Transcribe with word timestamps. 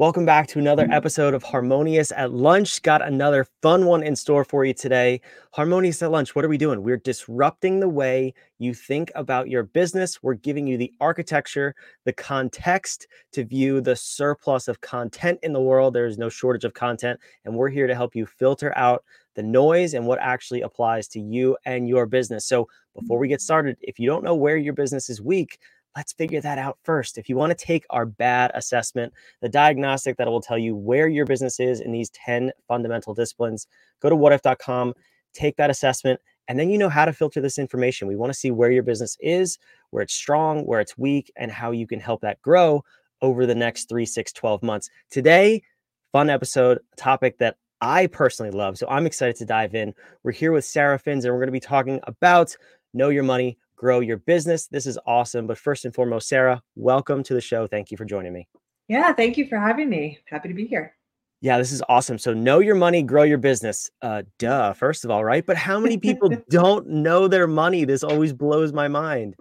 Welcome 0.00 0.24
back 0.24 0.46
to 0.46 0.58
another 0.58 0.88
episode 0.90 1.34
of 1.34 1.42
Harmonious 1.42 2.10
at 2.10 2.32
Lunch. 2.32 2.80
Got 2.80 3.06
another 3.06 3.46
fun 3.60 3.84
one 3.84 4.02
in 4.02 4.16
store 4.16 4.46
for 4.46 4.64
you 4.64 4.72
today. 4.72 5.20
Harmonious 5.52 6.02
at 6.02 6.10
Lunch, 6.10 6.34
what 6.34 6.42
are 6.42 6.48
we 6.48 6.56
doing? 6.56 6.82
We're 6.82 6.96
disrupting 6.96 7.80
the 7.80 7.88
way 7.90 8.32
you 8.58 8.72
think 8.72 9.12
about 9.14 9.50
your 9.50 9.62
business. 9.62 10.22
We're 10.22 10.32
giving 10.32 10.66
you 10.66 10.78
the 10.78 10.90
architecture, 11.02 11.74
the 12.06 12.14
context 12.14 13.08
to 13.32 13.44
view 13.44 13.82
the 13.82 13.94
surplus 13.94 14.68
of 14.68 14.80
content 14.80 15.38
in 15.42 15.52
the 15.52 15.60
world. 15.60 15.92
There 15.92 16.06
is 16.06 16.16
no 16.16 16.30
shortage 16.30 16.64
of 16.64 16.72
content, 16.72 17.20
and 17.44 17.54
we're 17.54 17.68
here 17.68 17.86
to 17.86 17.94
help 17.94 18.16
you 18.16 18.24
filter 18.24 18.72
out 18.78 19.04
the 19.34 19.42
noise 19.42 19.92
and 19.92 20.06
what 20.06 20.18
actually 20.22 20.62
applies 20.62 21.08
to 21.08 21.20
you 21.20 21.58
and 21.66 21.86
your 21.86 22.06
business. 22.06 22.46
So, 22.46 22.68
before 22.94 23.18
we 23.18 23.28
get 23.28 23.42
started, 23.42 23.76
if 23.82 23.98
you 23.98 24.06
don't 24.08 24.24
know 24.24 24.34
where 24.34 24.56
your 24.56 24.72
business 24.72 25.10
is 25.10 25.20
weak, 25.20 25.58
let's 25.96 26.12
figure 26.12 26.40
that 26.40 26.58
out 26.58 26.78
first. 26.84 27.18
If 27.18 27.28
you 27.28 27.36
want 27.36 27.56
to 27.56 27.64
take 27.64 27.84
our 27.90 28.06
bad 28.06 28.50
assessment, 28.54 29.12
the 29.40 29.48
diagnostic 29.48 30.16
that 30.16 30.28
will 30.28 30.40
tell 30.40 30.58
you 30.58 30.76
where 30.76 31.08
your 31.08 31.26
business 31.26 31.60
is 31.60 31.80
in 31.80 31.92
these 31.92 32.10
10 32.10 32.52
fundamental 32.68 33.14
disciplines, 33.14 33.66
go 34.00 34.08
to 34.08 34.16
whatif.com, 34.16 34.94
take 35.34 35.56
that 35.56 35.70
assessment, 35.70 36.20
and 36.48 36.58
then 36.58 36.70
you 36.70 36.78
know 36.78 36.88
how 36.88 37.04
to 37.04 37.12
filter 37.12 37.40
this 37.40 37.58
information. 37.58 38.08
We 38.08 38.16
want 38.16 38.32
to 38.32 38.38
see 38.38 38.50
where 38.50 38.70
your 38.70 38.82
business 38.82 39.16
is, 39.20 39.58
where 39.90 40.02
it's 40.02 40.14
strong, 40.14 40.64
where 40.66 40.80
it's 40.80 40.98
weak, 40.98 41.30
and 41.36 41.50
how 41.50 41.70
you 41.70 41.86
can 41.86 42.00
help 42.00 42.22
that 42.22 42.40
grow 42.42 42.82
over 43.22 43.46
the 43.46 43.54
next 43.54 43.88
three, 43.88 44.06
six, 44.06 44.32
12 44.32 44.62
months. 44.62 44.90
Today, 45.10 45.62
fun 46.12 46.30
episode, 46.30 46.80
topic 46.96 47.38
that 47.38 47.56
I 47.80 48.06
personally 48.08 48.50
love. 48.50 48.78
So 48.78 48.86
I'm 48.88 49.06
excited 49.06 49.36
to 49.36 49.44
dive 49.44 49.74
in. 49.74 49.94
We're 50.22 50.32
here 50.32 50.52
with 50.52 50.64
Sara 50.64 50.98
Fins, 50.98 51.24
and 51.24 51.32
we're 51.32 51.40
going 51.40 51.48
to 51.48 51.52
be 51.52 51.60
talking 51.60 52.00
about 52.04 52.56
know 52.92 53.08
your 53.08 53.22
money, 53.22 53.58
grow 53.80 54.00
your 54.00 54.18
business. 54.18 54.66
This 54.66 54.84
is 54.84 54.98
awesome. 55.06 55.46
But 55.46 55.56
first 55.56 55.86
and 55.86 55.94
foremost, 55.94 56.28
Sara, 56.28 56.62
welcome 56.76 57.22
to 57.22 57.32
the 57.32 57.40
show. 57.40 57.66
Thank 57.66 57.90
you 57.90 57.96
for 57.96 58.04
joining 58.04 58.34
me. 58.34 58.46
Yeah, 58.88 59.14
thank 59.14 59.38
you 59.38 59.46
for 59.46 59.56
having 59.56 59.88
me. 59.88 60.18
Happy 60.26 60.48
to 60.48 60.54
be 60.54 60.66
here. 60.66 60.94
Yeah, 61.40 61.56
this 61.56 61.72
is 61.72 61.82
awesome. 61.88 62.18
So, 62.18 62.34
know 62.34 62.58
your 62.58 62.74
money, 62.74 63.02
grow 63.02 63.22
your 63.22 63.38
business. 63.38 63.90
Uh, 64.02 64.24
duh, 64.38 64.74
first 64.74 65.06
of 65.06 65.10
all, 65.10 65.24
right? 65.24 65.46
But 65.46 65.56
how 65.56 65.80
many 65.80 65.96
people 65.96 66.28
don't 66.50 66.88
know 66.88 67.26
their 67.26 67.46
money? 67.46 67.86
This 67.86 68.04
always 68.04 68.34
blows 68.34 68.74
my 68.74 68.86
mind. 68.86 69.36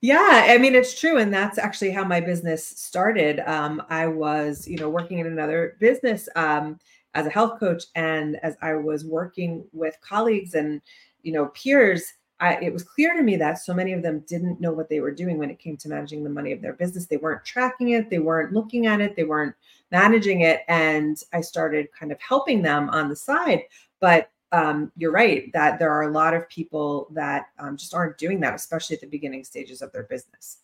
Yeah, 0.00 0.44
I 0.48 0.58
mean 0.58 0.76
it's 0.76 1.00
true, 1.00 1.18
and 1.18 1.34
that's 1.34 1.58
actually 1.58 1.90
how 1.90 2.04
my 2.04 2.20
business 2.20 2.64
started. 2.64 3.40
Um, 3.40 3.82
I 3.90 4.06
was, 4.06 4.68
you 4.68 4.76
know, 4.76 4.88
working 4.88 5.18
in 5.18 5.26
another 5.26 5.76
business 5.80 6.28
um, 6.36 6.78
as 7.14 7.26
a 7.26 7.30
health 7.30 7.58
coach, 7.58 7.82
and 7.96 8.36
as 8.44 8.56
I 8.62 8.74
was 8.74 9.04
working 9.04 9.64
with 9.72 9.96
colleagues 10.02 10.54
and 10.54 10.80
you 11.22 11.32
know 11.32 11.46
peers, 11.46 12.12
I, 12.38 12.56
it 12.56 12.72
was 12.72 12.82
clear 12.82 13.14
to 13.14 13.22
me 13.22 13.36
that 13.36 13.58
so 13.58 13.72
many 13.72 13.92
of 13.92 14.02
them 14.02 14.22
didn't 14.26 14.60
know 14.60 14.72
what 14.72 14.88
they 14.88 15.00
were 15.00 15.10
doing 15.10 15.38
when 15.38 15.50
it 15.50 15.58
came 15.58 15.76
to 15.78 15.88
managing 15.88 16.22
the 16.22 16.30
money 16.30 16.52
of 16.52 16.60
their 16.60 16.74
business. 16.74 17.06
They 17.06 17.16
weren't 17.16 17.44
tracking 17.44 17.90
it, 17.90 18.10
they 18.10 18.18
weren't 18.18 18.52
looking 18.52 18.86
at 18.86 19.00
it, 19.00 19.16
they 19.16 19.24
weren't 19.24 19.54
managing 19.90 20.42
it. 20.42 20.60
And 20.68 21.16
I 21.32 21.40
started 21.40 21.88
kind 21.98 22.12
of 22.12 22.20
helping 22.20 22.60
them 22.60 22.90
on 22.90 23.08
the 23.08 23.16
side. 23.16 23.62
But 24.00 24.30
um, 24.52 24.92
you're 24.96 25.12
right 25.12 25.50
that 25.54 25.78
there 25.78 25.90
are 25.90 26.02
a 26.02 26.12
lot 26.12 26.34
of 26.34 26.48
people 26.48 27.08
that 27.12 27.46
um, 27.58 27.76
just 27.76 27.94
aren't 27.94 28.18
doing 28.18 28.40
that, 28.40 28.54
especially 28.54 28.94
at 28.94 29.00
the 29.00 29.06
beginning 29.06 29.44
stages 29.44 29.80
of 29.82 29.90
their 29.92 30.04
business. 30.04 30.58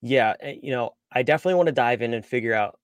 Yeah. 0.00 0.34
Eh, 0.40 0.56
you 0.62 0.70
know, 0.70 0.94
I 1.12 1.22
definitely 1.22 1.56
want 1.56 1.66
to 1.66 1.72
dive 1.72 2.02
in 2.02 2.14
and 2.14 2.24
figure 2.24 2.54
out 2.54 2.78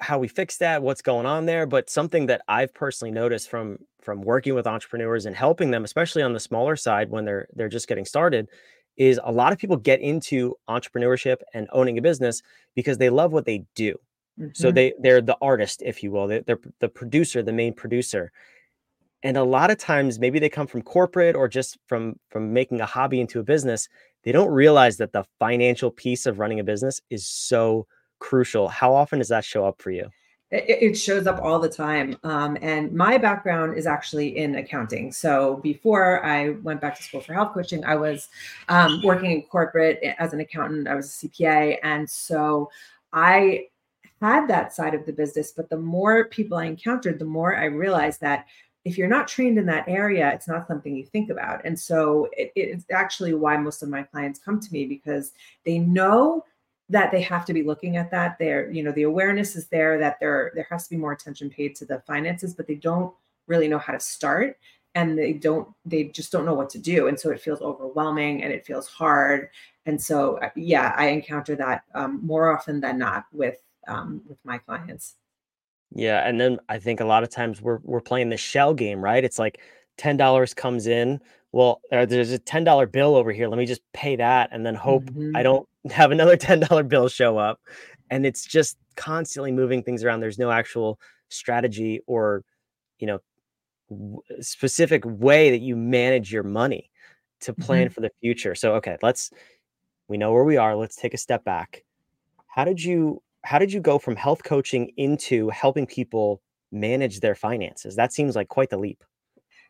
how 0.00 0.18
we 0.18 0.28
fix 0.28 0.56
that, 0.58 0.82
what's 0.82 1.02
going 1.02 1.26
on 1.26 1.46
there. 1.46 1.66
But 1.66 1.90
something 1.90 2.26
that 2.26 2.42
I've 2.48 2.74
personally 2.74 3.12
noticed 3.12 3.50
from 3.50 3.78
from 4.00 4.20
working 4.22 4.54
with 4.54 4.66
entrepreneurs 4.66 5.26
and 5.26 5.34
helping 5.34 5.70
them, 5.70 5.84
especially 5.84 6.22
on 6.22 6.32
the 6.32 6.40
smaller 6.40 6.76
side 6.76 7.10
when 7.10 7.24
they're 7.24 7.48
they're 7.54 7.68
just 7.68 7.88
getting 7.88 8.04
started, 8.04 8.48
is 8.96 9.20
a 9.24 9.32
lot 9.32 9.52
of 9.52 9.58
people 9.58 9.76
get 9.76 10.00
into 10.00 10.54
entrepreneurship 10.68 11.38
and 11.52 11.68
owning 11.72 11.98
a 11.98 12.02
business 12.02 12.42
because 12.74 12.98
they 12.98 13.10
love 13.10 13.32
what 13.32 13.44
they 13.44 13.64
do. 13.74 13.94
Mm-hmm. 14.38 14.50
So 14.54 14.70
they 14.70 14.94
they're 15.00 15.20
the 15.20 15.36
artist, 15.40 15.82
if 15.84 16.02
you 16.02 16.10
will. 16.10 16.28
They're, 16.28 16.42
they're 16.42 16.60
the 16.80 16.88
producer, 16.88 17.42
the 17.42 17.52
main 17.52 17.72
producer. 17.72 18.32
And 19.22 19.36
a 19.38 19.44
lot 19.44 19.70
of 19.70 19.78
times 19.78 20.18
maybe 20.18 20.38
they 20.38 20.50
come 20.50 20.66
from 20.66 20.82
corporate 20.82 21.34
or 21.34 21.48
just 21.48 21.78
from 21.86 22.18
from 22.28 22.52
making 22.52 22.80
a 22.80 22.86
hobby 22.86 23.20
into 23.20 23.40
a 23.40 23.44
business. 23.44 23.88
They 24.22 24.32
don't 24.32 24.50
realize 24.50 24.96
that 24.98 25.12
the 25.12 25.24
financial 25.38 25.90
piece 25.90 26.26
of 26.26 26.38
running 26.38 26.60
a 26.60 26.64
business 26.64 27.00
is 27.10 27.26
so 27.26 27.86
crucial. 28.18 28.68
How 28.68 28.94
often 28.94 29.18
does 29.18 29.28
that 29.28 29.44
show 29.44 29.64
up 29.66 29.80
for 29.80 29.90
you? 29.90 30.10
It, 30.50 30.96
shows 30.96 31.26
up 31.26 31.40
all 31.42 31.58
the 31.58 31.68
time. 31.68 32.16
Um, 32.22 32.56
and 32.62 32.92
my 32.92 33.18
background 33.18 33.76
is 33.76 33.86
actually 33.86 34.36
in 34.36 34.54
accounting. 34.54 35.10
So 35.10 35.56
before 35.56 36.24
I 36.24 36.50
went 36.50 36.80
back 36.80 36.96
to 36.96 37.02
school 37.02 37.20
for 37.20 37.34
health 37.34 37.54
coaching, 37.54 37.84
I 37.84 37.96
was 37.96 38.28
um, 38.68 39.00
working 39.02 39.32
in 39.32 39.42
corporate 39.42 39.98
as 40.18 40.32
an 40.32 40.38
accountant. 40.38 40.86
I 40.86 40.94
was 40.94 41.24
a 41.24 41.26
CPA. 41.26 41.78
And 41.82 42.08
so 42.08 42.70
I 43.12 43.66
had 44.20 44.46
that 44.48 44.72
side 44.72 44.94
of 44.94 45.06
the 45.06 45.12
business. 45.12 45.50
But 45.50 45.70
the 45.70 45.78
more 45.78 46.26
people 46.26 46.56
I 46.56 46.66
encountered, 46.66 47.18
the 47.18 47.24
more 47.24 47.56
I 47.56 47.64
realized 47.64 48.20
that 48.20 48.46
if 48.84 48.98
you're 48.98 49.08
not 49.08 49.26
trained 49.26 49.58
in 49.58 49.66
that 49.66 49.88
area, 49.88 50.30
it's 50.32 50.46
not 50.46 50.68
something 50.68 50.94
you 50.94 51.06
think 51.06 51.30
about. 51.30 51.62
And 51.64 51.78
so 51.78 52.28
it, 52.32 52.52
it's 52.54 52.84
actually 52.92 53.34
why 53.34 53.56
most 53.56 53.82
of 53.82 53.88
my 53.88 54.02
clients 54.02 54.38
come 54.38 54.60
to 54.60 54.72
me 54.72 54.84
because 54.84 55.32
they 55.64 55.78
know 55.78 56.44
that 56.94 57.10
they 57.10 57.20
have 57.20 57.44
to 57.44 57.52
be 57.52 57.64
looking 57.64 57.96
at 57.96 58.08
that. 58.12 58.38
There 58.38 58.70
you 58.70 58.84
know 58.84 58.92
the 58.92 59.02
awareness 59.02 59.56
is 59.56 59.66
there 59.66 59.98
that 59.98 60.20
there 60.20 60.52
there 60.54 60.66
has 60.70 60.84
to 60.84 60.90
be 60.90 60.96
more 60.96 61.10
attention 61.10 61.50
paid 61.50 61.74
to 61.76 61.84
the 61.84 61.98
finances 62.06 62.54
but 62.54 62.68
they 62.68 62.76
don't 62.76 63.12
really 63.48 63.66
know 63.66 63.78
how 63.78 63.92
to 63.92 63.98
start 63.98 64.56
and 64.94 65.18
they 65.18 65.32
don't 65.32 65.68
they 65.84 66.04
just 66.04 66.30
don't 66.30 66.46
know 66.46 66.54
what 66.54 66.70
to 66.70 66.78
do 66.78 67.08
and 67.08 67.18
so 67.18 67.30
it 67.32 67.40
feels 67.40 67.60
overwhelming 67.60 68.44
and 68.44 68.52
it 68.52 68.64
feels 68.64 68.86
hard. 68.86 69.48
And 69.86 70.00
so 70.00 70.38
uh, 70.38 70.50
yeah 70.54 70.94
i 70.96 71.08
encounter 71.08 71.56
that 71.56 71.82
um, 71.94 72.20
more 72.24 72.56
often 72.56 72.80
than 72.80 72.96
not 72.96 73.26
with 73.32 73.58
um, 73.88 74.22
with 74.28 74.38
my 74.44 74.58
clients. 74.58 75.16
Yeah 75.90 76.26
and 76.26 76.40
then 76.40 76.58
i 76.68 76.78
think 76.78 77.00
a 77.00 77.04
lot 77.04 77.24
of 77.24 77.28
times 77.28 77.60
we're 77.60 77.80
we're 77.82 78.00
playing 78.00 78.28
the 78.30 78.36
shell 78.36 78.72
game 78.72 79.00
right? 79.00 79.24
It's 79.24 79.40
like 79.40 79.60
$10 79.98 80.56
comes 80.56 80.86
in 80.86 81.20
well, 81.54 81.82
there's 81.88 82.32
a 82.32 82.38
$10 82.40 82.90
bill 82.90 83.14
over 83.14 83.30
here. 83.30 83.46
Let 83.46 83.58
me 83.58 83.64
just 83.64 83.80
pay 83.92 84.16
that 84.16 84.48
and 84.50 84.66
then 84.66 84.74
hope 84.74 85.04
mm-hmm. 85.04 85.36
I 85.36 85.44
don't 85.44 85.68
have 85.90 86.10
another 86.10 86.36
$10 86.36 86.88
bill 86.88 87.08
show 87.08 87.38
up. 87.38 87.60
And 88.10 88.26
it's 88.26 88.44
just 88.44 88.76
constantly 88.96 89.52
moving 89.52 89.80
things 89.80 90.02
around. 90.02 90.18
There's 90.18 90.38
no 90.38 90.50
actual 90.50 90.98
strategy 91.28 92.00
or, 92.08 92.42
you 92.98 93.06
know, 93.06 93.20
w- 93.88 94.20
specific 94.40 95.04
way 95.06 95.52
that 95.52 95.60
you 95.60 95.76
manage 95.76 96.32
your 96.32 96.42
money 96.42 96.90
to 97.42 97.52
plan 97.52 97.86
mm-hmm. 97.86 97.92
for 97.94 98.00
the 98.00 98.10
future. 98.20 98.56
So, 98.56 98.74
okay, 98.74 98.96
let's, 99.00 99.30
we 100.08 100.16
know 100.16 100.32
where 100.32 100.42
we 100.44 100.56
are. 100.56 100.74
Let's 100.74 100.96
take 100.96 101.14
a 101.14 101.18
step 101.18 101.44
back. 101.44 101.84
How 102.48 102.64
did 102.64 102.82
you, 102.82 103.22
how 103.44 103.60
did 103.60 103.72
you 103.72 103.78
go 103.78 104.00
from 104.00 104.16
health 104.16 104.42
coaching 104.42 104.90
into 104.96 105.50
helping 105.50 105.86
people 105.86 106.42
manage 106.72 107.20
their 107.20 107.36
finances? 107.36 107.94
That 107.94 108.12
seems 108.12 108.34
like 108.34 108.48
quite 108.48 108.70
the 108.70 108.76
leap. 108.76 109.04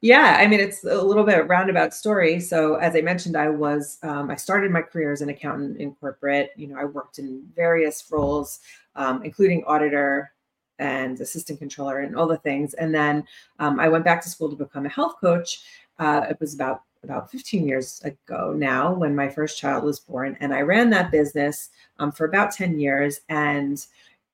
Yeah, 0.00 0.37
I 0.38 0.47
mean, 0.47 0.60
it's 0.60 0.84
a 0.84 1.03
little 1.03 1.25
bit 1.25 1.49
roundabout 1.49 1.94
story. 1.94 2.38
So, 2.41 2.75
as 2.77 2.94
I 2.94 3.00
mentioned, 3.00 3.37
I 3.37 3.49
was 3.49 3.99
um, 4.03 4.31
I 4.31 4.37
started 4.37 4.71
my 4.71 4.82
career 4.82 5.12
as 5.12 5.22
an 5.22 5.31
accountant 5.31 5.78
in 5.78 5.94
corporate. 5.94 6.50
You 6.56 6.69
know, 6.69 6.77
I 6.78 6.84
worked 6.84 7.19
in 7.19 7.43
various 7.56 8.04
roles, 8.10 8.60
um, 8.97 9.22
including 9.25 9.65
auditor 9.65 10.33
and 10.78 11.19
assistant 11.21 11.59
controller 11.59 12.00
and 12.00 12.16
all 12.16 12.27
the 12.27 12.37
things. 12.38 12.75
And 12.75 12.94
then 12.94 13.25
um, 13.60 13.78
I 13.81 13.88
went 13.88 14.04
back 14.04 14.21
to 14.22 14.28
school 14.28 14.50
to 14.50 14.56
become 14.56 14.84
a 14.87 14.91
health 14.91 15.16
coach. 15.21 15.62
Uh, 15.99 16.27
it 16.28 16.38
was 16.41 16.54
about 16.54 16.83
about 17.03 17.31
15 17.31 17.66
years 17.66 18.00
ago 18.03 18.54
now 18.56 18.93
when 18.93 19.15
my 19.15 19.28
first 19.28 19.59
child 19.59 19.84
was 19.84 20.00
born, 20.00 20.37
and 20.41 20.53
I 20.53 20.60
ran 20.62 20.91
that 20.91 21.10
business 21.12 21.71
um, 21.99 22.12
for 22.12 22.27
about 22.27 22.53
10 22.53 22.78
years, 22.78 23.21
and 23.28 23.84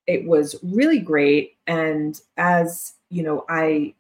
it 0.07 0.25
was 0.25 0.57
really 0.63 0.99
great. 0.99 1.57
And 1.67 2.21
as 2.37 2.95
you 3.11 3.23
know, 3.23 3.45
I 3.49 3.95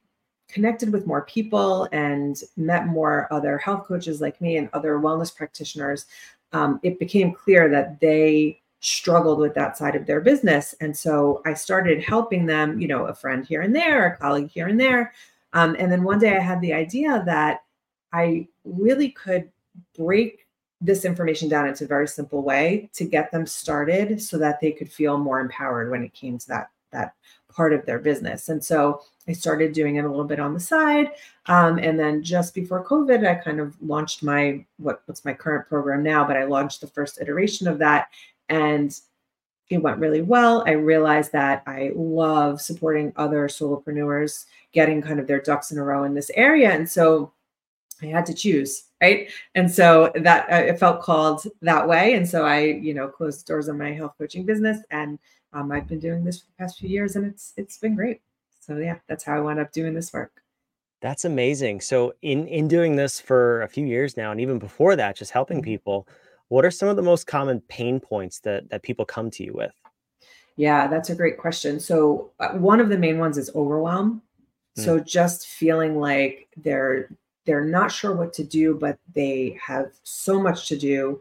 connected 0.50 0.92
with 0.92 1.06
more 1.06 1.22
people 1.22 1.88
and 1.92 2.36
met 2.56 2.86
more 2.86 3.32
other 3.32 3.58
health 3.58 3.86
coaches 3.86 4.20
like 4.20 4.40
me 4.40 4.56
and 4.56 4.68
other 4.72 4.98
wellness 4.98 5.34
practitioners, 5.34 6.06
um, 6.52 6.80
it 6.82 6.98
became 6.98 7.32
clear 7.32 7.68
that 7.68 8.00
they 8.00 8.60
struggled 8.80 9.38
with 9.38 9.54
that 9.54 9.76
side 9.76 9.94
of 9.94 10.06
their 10.06 10.20
business. 10.20 10.74
And 10.80 10.96
so 10.96 11.42
I 11.44 11.54
started 11.54 12.02
helping 12.02 12.46
them, 12.46 12.80
you 12.80 12.88
know, 12.88 13.06
a 13.06 13.14
friend 13.14 13.44
here 13.44 13.62
and 13.62 13.74
there, 13.74 14.06
a 14.06 14.16
colleague 14.16 14.50
here 14.50 14.68
and 14.68 14.80
there. 14.80 15.12
Um, 15.52 15.76
and 15.78 15.92
then 15.92 16.02
one 16.02 16.18
day 16.18 16.36
I 16.36 16.40
had 16.40 16.60
the 16.60 16.72
idea 16.72 17.22
that 17.26 17.62
I 18.12 18.48
really 18.64 19.10
could 19.10 19.50
break 19.96 20.46
this 20.80 21.04
information 21.04 21.48
down 21.48 21.68
into 21.68 21.84
a 21.84 21.88
very 21.88 22.08
simple 22.08 22.42
way 22.42 22.88
to 22.94 23.04
get 23.04 23.30
them 23.30 23.46
started 23.46 24.20
so 24.20 24.38
that 24.38 24.60
they 24.60 24.72
could 24.72 24.90
feel 24.90 25.18
more 25.18 25.40
empowered 25.40 25.90
when 25.90 26.02
it 26.02 26.14
came 26.14 26.38
to 26.38 26.48
that 26.48 26.70
that 26.90 27.14
part 27.52 27.72
of 27.72 27.84
their 27.86 27.98
business. 27.98 28.48
And 28.48 28.64
so 28.64 29.02
I 29.30 29.32
started 29.32 29.72
doing 29.72 29.96
it 29.96 30.04
a 30.04 30.08
little 30.08 30.24
bit 30.24 30.40
on 30.40 30.54
the 30.54 30.60
side. 30.60 31.12
Um, 31.46 31.78
and 31.78 31.98
then 31.98 32.22
just 32.22 32.54
before 32.54 32.84
COVID, 32.84 33.26
I 33.26 33.36
kind 33.36 33.60
of 33.60 33.80
launched 33.80 34.22
my 34.22 34.64
what, 34.78 35.02
what's 35.06 35.24
my 35.24 35.32
current 35.32 35.68
program 35.68 36.02
now, 36.02 36.26
but 36.26 36.36
I 36.36 36.44
launched 36.44 36.80
the 36.80 36.86
first 36.86 37.20
iteration 37.20 37.68
of 37.68 37.78
that. 37.78 38.08
And 38.48 38.98
it 39.70 39.78
went 39.78 39.98
really 39.98 40.22
well. 40.22 40.64
I 40.66 40.72
realized 40.72 41.30
that 41.32 41.62
I 41.66 41.92
love 41.94 42.60
supporting 42.60 43.12
other 43.16 43.46
solopreneurs 43.46 44.46
getting 44.72 45.00
kind 45.00 45.20
of 45.20 45.28
their 45.28 45.40
ducks 45.40 45.70
in 45.70 45.78
a 45.78 45.84
row 45.84 46.02
in 46.04 46.14
this 46.14 46.30
area. 46.34 46.72
And 46.72 46.88
so 46.88 47.32
I 48.02 48.06
had 48.06 48.26
to 48.26 48.34
choose, 48.34 48.84
right? 49.00 49.30
And 49.54 49.70
so 49.70 50.10
that 50.16 50.52
uh, 50.52 50.56
it 50.56 50.78
felt 50.78 51.02
called 51.02 51.44
that 51.62 51.86
way. 51.86 52.14
And 52.14 52.28
so 52.28 52.44
I, 52.44 52.62
you 52.62 52.94
know, 52.94 53.08
closed 53.08 53.46
doors 53.46 53.68
on 53.68 53.78
my 53.78 53.92
health 53.92 54.14
coaching 54.18 54.44
business, 54.44 54.78
and 54.90 55.18
um, 55.52 55.70
I've 55.70 55.86
been 55.86 56.00
doing 56.00 56.24
this 56.24 56.40
for 56.40 56.46
the 56.46 56.64
past 56.64 56.78
few 56.78 56.88
years, 56.88 57.16
and 57.16 57.26
it's 57.26 57.52
it's 57.56 57.78
been 57.78 57.94
great. 57.94 58.20
So 58.70 58.76
yeah, 58.76 58.98
that's 59.08 59.24
how 59.24 59.36
I 59.36 59.40
wound 59.40 59.58
up 59.58 59.72
doing 59.72 59.94
this 59.94 60.12
work. 60.12 60.44
That's 61.00 61.24
amazing. 61.24 61.80
So 61.80 62.12
in 62.22 62.46
in 62.46 62.68
doing 62.68 62.94
this 62.94 63.20
for 63.20 63.62
a 63.62 63.68
few 63.68 63.84
years 63.84 64.16
now, 64.16 64.30
and 64.30 64.40
even 64.40 64.58
before 64.60 64.94
that, 64.96 65.16
just 65.16 65.32
helping 65.32 65.60
Mhm. 65.60 65.64
people, 65.64 66.06
what 66.48 66.64
are 66.64 66.70
some 66.70 66.88
of 66.88 66.94
the 66.96 67.02
most 67.02 67.26
common 67.26 67.60
pain 67.62 67.98
points 67.98 68.38
that 68.40 68.68
that 68.70 68.82
people 68.84 69.04
come 69.04 69.28
to 69.32 69.44
you 69.44 69.52
with? 69.52 69.72
Yeah, 70.56 70.86
that's 70.88 71.10
a 71.10 71.14
great 71.14 71.38
question. 71.38 71.80
So 71.80 72.32
uh, 72.38 72.50
one 72.50 72.80
of 72.80 72.88
the 72.88 72.98
main 72.98 73.18
ones 73.18 73.38
is 73.38 73.50
overwhelm. 73.54 74.22
Mm, 74.76 74.82
So 74.82 75.00
just 75.00 75.46
feeling 75.46 75.98
like 75.98 76.48
they're 76.56 77.10
they're 77.46 77.64
not 77.64 77.90
sure 77.90 78.14
what 78.14 78.32
to 78.34 78.44
do, 78.44 78.74
but 78.74 78.98
they 79.14 79.58
have 79.60 79.92
so 80.04 80.40
much 80.40 80.68
to 80.68 80.76
do 80.78 81.20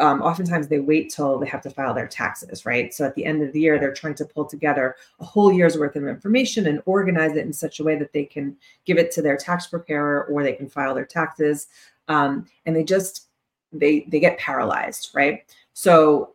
um, 0.00 0.22
oftentimes 0.22 0.68
they 0.68 0.80
wait 0.80 1.10
till 1.10 1.38
they 1.38 1.46
have 1.46 1.60
to 1.62 1.70
file 1.70 1.92
their 1.92 2.08
taxes, 2.08 2.64
right? 2.64 2.92
So 2.92 3.04
at 3.04 3.14
the 3.14 3.24
end 3.24 3.42
of 3.42 3.52
the 3.52 3.60
year, 3.60 3.78
they're 3.78 3.92
trying 3.92 4.14
to 4.14 4.24
pull 4.24 4.46
together 4.46 4.96
a 5.20 5.24
whole 5.24 5.52
year's 5.52 5.76
worth 5.76 5.94
of 5.94 6.06
information 6.06 6.66
and 6.66 6.82
organize 6.86 7.32
it 7.32 7.44
in 7.44 7.52
such 7.52 7.80
a 7.80 7.84
way 7.84 7.96
that 7.96 8.12
they 8.12 8.24
can 8.24 8.56
give 8.86 8.96
it 8.96 9.10
to 9.12 9.22
their 9.22 9.36
tax 9.36 9.66
preparer 9.66 10.24
or 10.24 10.42
they 10.42 10.54
can 10.54 10.68
file 10.68 10.94
their 10.94 11.04
taxes. 11.04 11.68
Um, 12.08 12.46
and 12.64 12.74
they 12.74 12.82
just 12.82 13.28
they 13.72 14.00
they 14.08 14.18
get 14.18 14.38
paralyzed, 14.38 15.10
right? 15.14 15.44
So 15.74 16.34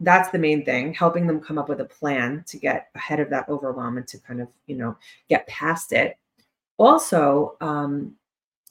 that's 0.00 0.30
the 0.30 0.38
main 0.38 0.64
thing, 0.64 0.92
helping 0.92 1.26
them 1.26 1.40
come 1.40 1.58
up 1.58 1.68
with 1.68 1.80
a 1.80 1.84
plan 1.84 2.44
to 2.48 2.58
get 2.58 2.88
ahead 2.94 3.20
of 3.20 3.30
that 3.30 3.48
overwhelm 3.48 3.96
and 3.96 4.06
to 4.08 4.18
kind 4.18 4.40
of 4.40 4.48
you 4.66 4.76
know 4.76 4.96
get 5.28 5.46
past 5.46 5.92
it. 5.92 6.18
Also, 6.78 7.56
um, 7.60 8.14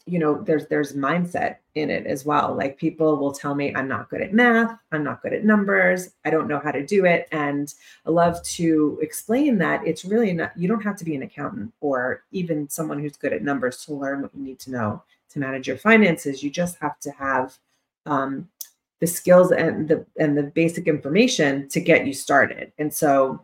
you 0.08 0.20
know 0.20 0.42
there's 0.42 0.68
there's 0.68 0.94
mindset 0.94 1.58
in 1.76 1.90
it 1.90 2.08
as 2.08 2.26
well. 2.26 2.56
Like 2.56 2.78
people 2.78 3.18
will 3.18 3.34
tell 3.34 3.54
me 3.54 3.76
i'm 3.76 3.88
not 3.88 4.10
good 4.10 4.22
at 4.22 4.34
math. 4.34 4.78
I'm 4.92 5.04
not 5.04 5.22
good 5.22 5.34
at 5.34 5.44
numbers. 5.44 6.12
I 6.26 6.30
don't 6.30 6.48
know 6.48 6.60
how 6.60 6.72
to 6.72 6.86
do 6.86 7.06
it. 7.06 7.28
And 7.32 7.74
i 8.06 8.10
love 8.10 8.42
to 8.44 8.98
explain 9.02 9.58
that 9.60 9.86
it's 9.86 10.06
really 10.06 10.34
not 10.34 10.58
you 10.58 10.68
don't 10.68 10.84
have 10.84 10.98
to 10.98 11.06
be 11.06 11.16
an 11.16 11.24
accountant 11.24 11.74
or 11.82 12.24
even 12.32 12.70
someone 12.70 13.00
who's 13.00 13.18
good 13.18 13.34
at 13.34 13.44
numbers 13.44 13.86
to 13.86 13.94
learn 13.94 14.22
what 14.22 14.34
you 14.36 14.42
need 14.42 14.60
to 14.60 14.72
know 14.72 15.04
to 15.30 15.40
manage 15.40 15.68
your 15.68 15.78
finances. 15.78 16.42
You 16.42 16.50
just 16.50 16.78
have 16.80 17.00
to 17.02 17.12
have 17.12 17.58
um, 18.06 18.48
the 19.00 19.08
skills 19.08 19.52
and 19.52 19.88
the 19.88 20.06
and 20.18 20.38
the 20.38 20.44
basic 20.44 20.88
information 20.88 21.68
to 21.70 21.80
get 21.80 22.08
you 22.08 22.14
started. 22.14 22.72
And 22.78 22.94
so 22.94 23.42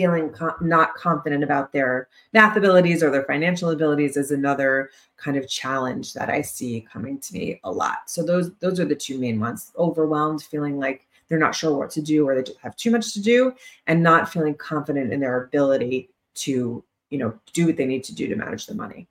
feeling 0.00 0.30
co- 0.30 0.56
not 0.62 0.94
confident 0.94 1.44
about 1.44 1.72
their 1.72 2.08
math 2.32 2.56
abilities 2.56 3.02
or 3.02 3.10
their 3.10 3.24
financial 3.24 3.68
abilities 3.68 4.16
is 4.16 4.30
another 4.30 4.88
kind 5.18 5.36
of 5.36 5.46
challenge 5.46 6.14
that 6.14 6.30
I 6.30 6.40
see 6.40 6.86
coming 6.90 7.18
to 7.18 7.34
me 7.34 7.60
a 7.64 7.70
lot. 7.70 7.98
So 8.06 8.24
those 8.24 8.50
those 8.60 8.80
are 8.80 8.86
the 8.86 8.94
two 8.94 9.18
main 9.18 9.38
ones. 9.38 9.72
Overwhelmed, 9.76 10.42
feeling 10.42 10.78
like 10.78 11.06
they're 11.28 11.38
not 11.38 11.54
sure 11.54 11.76
what 11.76 11.90
to 11.90 12.00
do 12.00 12.26
or 12.26 12.34
they 12.34 12.50
have 12.62 12.76
too 12.76 12.90
much 12.90 13.12
to 13.12 13.20
do 13.20 13.52
and 13.88 14.02
not 14.02 14.32
feeling 14.32 14.54
confident 14.54 15.12
in 15.12 15.20
their 15.20 15.44
ability 15.44 16.08
to, 16.36 16.82
you 17.10 17.18
know, 17.18 17.38
do 17.52 17.66
what 17.66 17.76
they 17.76 17.84
need 17.84 18.04
to 18.04 18.14
do 18.14 18.26
to 18.26 18.36
manage 18.36 18.66
the 18.66 18.74
money. 18.74 19.06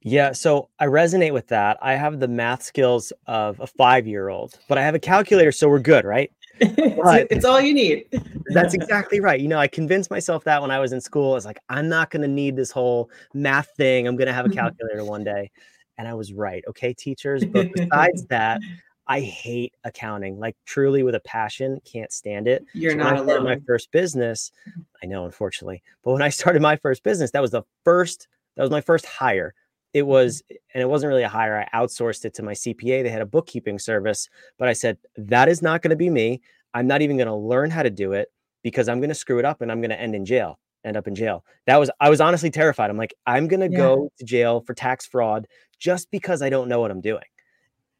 Yeah, 0.00 0.32
so 0.32 0.70
I 0.78 0.86
resonate 0.86 1.34
with 1.34 1.48
that. 1.48 1.76
I 1.82 1.96
have 1.96 2.18
the 2.18 2.28
math 2.28 2.62
skills 2.62 3.12
of 3.26 3.60
a 3.60 3.66
five-year-old, 3.66 4.58
but 4.68 4.78
I 4.78 4.82
have 4.82 4.96
a 4.96 4.98
calculator, 4.98 5.52
so 5.52 5.68
we're 5.68 5.78
good, 5.78 6.04
right? 6.04 6.32
It's, 6.62 7.26
it's 7.30 7.44
all 7.44 7.60
you 7.60 7.74
need. 7.74 8.06
that's 8.46 8.74
exactly 8.74 9.20
right. 9.20 9.40
You 9.40 9.48
know, 9.48 9.58
I 9.58 9.66
convinced 9.66 10.10
myself 10.10 10.44
that 10.44 10.60
when 10.62 10.70
I 10.70 10.78
was 10.78 10.92
in 10.92 11.00
school, 11.00 11.32
I 11.32 11.34
was 11.34 11.44
like, 11.44 11.60
I'm 11.68 11.88
not 11.88 12.10
going 12.10 12.22
to 12.22 12.28
need 12.28 12.56
this 12.56 12.70
whole 12.70 13.10
math 13.34 13.68
thing. 13.76 14.06
I'm 14.06 14.16
going 14.16 14.28
to 14.28 14.32
have 14.32 14.46
a 14.46 14.48
mm-hmm. 14.48 14.58
calculator 14.58 15.04
one 15.04 15.24
day. 15.24 15.50
And 15.98 16.08
I 16.08 16.14
was 16.14 16.32
right. 16.32 16.64
Okay, 16.68 16.94
teachers. 16.94 17.44
But 17.44 17.72
besides 17.74 18.26
that, 18.30 18.60
I 19.06 19.20
hate 19.20 19.74
accounting, 19.84 20.38
like 20.38 20.56
truly 20.64 21.02
with 21.02 21.14
a 21.14 21.20
passion, 21.20 21.80
can't 21.84 22.12
stand 22.12 22.48
it. 22.48 22.64
You're 22.72 22.92
So 22.92 22.98
not 22.98 23.18
started 23.24 23.44
my 23.44 23.58
first 23.66 23.90
business, 23.90 24.52
mm-hmm. 24.68 24.80
I 25.02 25.06
know, 25.06 25.24
unfortunately, 25.24 25.82
but 26.02 26.12
when 26.12 26.22
I 26.22 26.28
started 26.28 26.62
my 26.62 26.76
first 26.76 27.02
business, 27.02 27.30
that 27.32 27.42
was 27.42 27.50
the 27.50 27.62
first, 27.84 28.28
that 28.56 28.62
was 28.62 28.70
my 28.70 28.80
first 28.80 29.04
hire. 29.06 29.54
It 29.94 30.06
was, 30.06 30.42
and 30.72 30.82
it 30.82 30.88
wasn't 30.88 31.08
really 31.10 31.22
a 31.22 31.28
hire. 31.28 31.68
I 31.72 31.76
outsourced 31.78 32.24
it 32.24 32.34
to 32.34 32.42
my 32.42 32.52
CPA. 32.52 33.02
They 33.02 33.10
had 33.10 33.20
a 33.22 33.26
bookkeeping 33.26 33.78
service, 33.78 34.28
but 34.58 34.68
I 34.68 34.72
said, 34.72 34.98
that 35.16 35.48
is 35.48 35.60
not 35.60 35.82
going 35.82 35.90
to 35.90 35.96
be 35.96 36.08
me. 36.08 36.40
I'm 36.74 36.86
not 36.86 37.02
even 37.02 37.16
going 37.16 37.26
to 37.26 37.34
learn 37.34 37.70
how 37.70 37.82
to 37.82 37.90
do 37.90 38.12
it 38.12 38.32
because 38.62 38.88
I'm 38.88 39.00
going 39.00 39.10
to 39.10 39.14
screw 39.14 39.38
it 39.38 39.44
up 39.44 39.60
and 39.60 39.70
I'm 39.70 39.80
going 39.80 39.90
to 39.90 40.00
end 40.00 40.14
in 40.14 40.24
jail, 40.24 40.58
end 40.84 40.96
up 40.96 41.06
in 41.06 41.14
jail. 41.14 41.44
That 41.66 41.76
was, 41.76 41.90
I 42.00 42.08
was 42.08 42.20
honestly 42.22 42.50
terrified. 42.50 42.88
I'm 42.88 42.96
like, 42.96 43.14
I'm 43.26 43.48
going 43.48 43.60
to 43.60 43.68
Yeah. 43.70 43.76
go 43.76 44.10
to 44.18 44.24
jail 44.24 44.62
for 44.62 44.72
tax 44.72 45.06
fraud 45.06 45.46
just 45.78 46.10
because 46.10 46.40
I 46.40 46.48
don't 46.48 46.68
know 46.68 46.80
what 46.80 46.90
I'm 46.90 47.02
doing. 47.02 47.24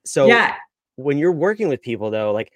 So 0.06 0.26
Yeah. 0.28 0.56
when 0.96 1.18
you're 1.18 1.32
working 1.32 1.68
with 1.68 1.82
people 1.82 2.10
though, 2.10 2.32
like 2.32 2.52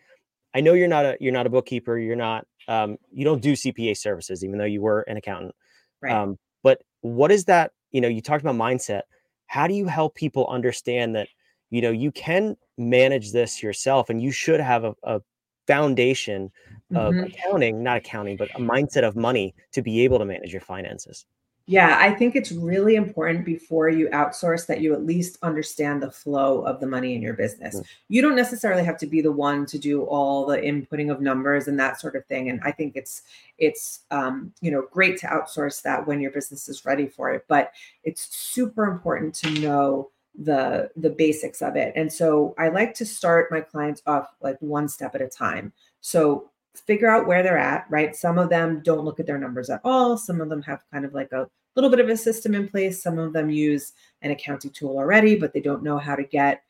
I 0.55 0.61
know 0.61 0.73
you're 0.73 0.89
not 0.89 1.05
a 1.05 1.17
you're 1.21 1.33
not 1.33 1.47
a 1.47 1.51
bookkeeper, 1.51 1.99
you're 1.99 2.17
not 2.17 2.47
um 2.69 2.97
you 3.13 3.25
don't 3.25 3.43
do 3.43 3.53
CPA 3.53 3.97
services, 3.97 4.43
even 4.43 4.59
though 4.59 4.65
you 4.65 4.81
were 4.81 5.03
an 5.03 5.17
accountant. 5.17 5.55
Right. 6.01 6.13
Um, 6.15 6.39
but 6.63 6.81
what 7.03 7.31
is 7.31 7.45
that? 7.45 7.73
You 7.93 8.01
know, 8.01 8.09
you 8.09 8.21
talked 8.23 8.43
about 8.43 8.57
mindset. 8.57 9.03
How 9.47 9.67
do 9.67 9.75
you 9.75 9.87
help 9.87 10.15
people 10.15 10.47
understand 10.49 11.15
that 11.17 11.29
you 11.71 11.81
know 11.83 11.91
you 11.91 12.13
can 12.13 12.57
manage 12.79 13.33
this 13.33 13.63
yourself 13.63 14.11
and 14.11 14.23
you 14.23 14.31
should 14.33 14.61
have 14.61 14.85
a, 14.85 14.95
a 15.05 15.21
foundation 15.67 16.51
of 16.95 17.17
Mhm. 17.17 17.25
accounting, 17.25 17.83
not 17.83 17.99
accounting, 17.99 18.37
but 18.37 18.49
a 18.55 18.61
mindset 18.61 19.05
of 19.05 19.17
money 19.17 19.55
to 19.73 19.83
be 19.83 20.03
able 20.05 20.19
to 20.19 20.25
manage 20.25 20.53
your 20.53 20.61
finances? 20.63 21.27
Yeah, 21.69 21.99
I 22.01 22.13
think 22.13 22.37
it's 22.37 22.53
really 22.53 22.95
important 22.95 23.45
before 23.45 23.89
you 23.89 24.09
outsource 24.11 24.67
that 24.67 24.81
you 24.81 24.93
at 24.95 25.05
least 25.05 25.37
understand 25.43 26.01
the 26.01 26.13
flow 26.13 26.63
of 26.63 26.79
the 26.79 26.87
money 26.87 27.17
in 27.17 27.23
your 27.23 27.35
business. 27.35 27.75
Mm. 27.75 27.85
You 28.09 28.23
don't 28.23 28.37
necessarily 28.37 28.85
have 28.85 28.97
to 28.99 29.07
be 29.07 29.21
the 29.21 29.33
one 29.33 29.67
to 29.67 29.79
do 29.79 30.05
all 30.05 30.47
the 30.47 30.59
inputting 30.59 31.11
of 31.11 31.21
numbers 31.21 31.67
and 31.67 31.79
that 31.81 32.01
sort 32.01 32.15
of 32.15 32.25
thing. 32.27 32.51
And 32.51 32.61
I 32.65 32.71
think 32.71 32.95
it's 32.95 33.23
it's 33.59 34.05
um, 34.13 34.53
you 34.61 34.71
know 34.71 34.87
great 34.93 35.19
to 35.19 35.27
outsource 35.27 35.83
that 35.83 36.07
when 36.07 36.21
your 36.21 36.31
business 36.31 36.69
is 36.69 36.85
ready 36.85 37.09
for 37.09 37.33
it. 37.33 37.45
But 37.49 37.73
it's 38.05 38.35
super 38.37 38.85
important 38.85 39.35
to 39.37 39.51
know 39.51 40.11
the 40.39 40.91
the 40.95 41.11
basics 41.11 41.63
of 41.63 41.75
it. 41.75 41.93
And 41.97 42.13
so 42.13 42.55
I 42.59 42.69
like 42.69 42.95
to 42.95 43.05
start 43.05 43.51
my 43.51 43.61
clients 43.61 44.03
off 44.07 44.29
like 44.41 44.57
one 44.61 44.89
step 44.89 45.17
at 45.17 45.21
a 45.21 45.29
time. 45.29 45.73
So 46.01 46.49
figure 46.81 47.09
out 47.09 47.27
where 47.27 47.43
they're 47.43 47.59
at, 47.59 47.87
right? 47.91 48.15
Some 48.15 48.39
of 48.39 48.49
them 48.49 48.81
don't 48.83 49.05
look 49.05 49.21
at 49.21 49.27
their 49.27 49.39
numbers 49.39 49.71
at 49.71 49.81
all. 49.85 50.17
Some 50.17 50.41
of 50.41 50.49
them 50.49 50.63
have 50.63 50.83
kind 50.93 51.05
of 51.05 51.15
like 51.15 51.33
a 51.33 51.49
little 51.75 51.91
bit 51.91 52.01
of 52.01 52.09
a 52.09 52.17
system 52.17 52.55
in 52.55 52.69
place. 52.69 53.03
Some 53.03 53.19
of 53.19 53.33
them 53.33 53.51
use 53.51 53.93
an 54.23 54.31
accounting 54.31 54.71
tool 54.71 54.97
already, 54.97 55.37
but 55.37 55.53
they 55.53 55.61
don't 55.61 55.83
know 55.83 55.99
how 55.99 56.17
to 56.17 56.25
get 56.25 56.63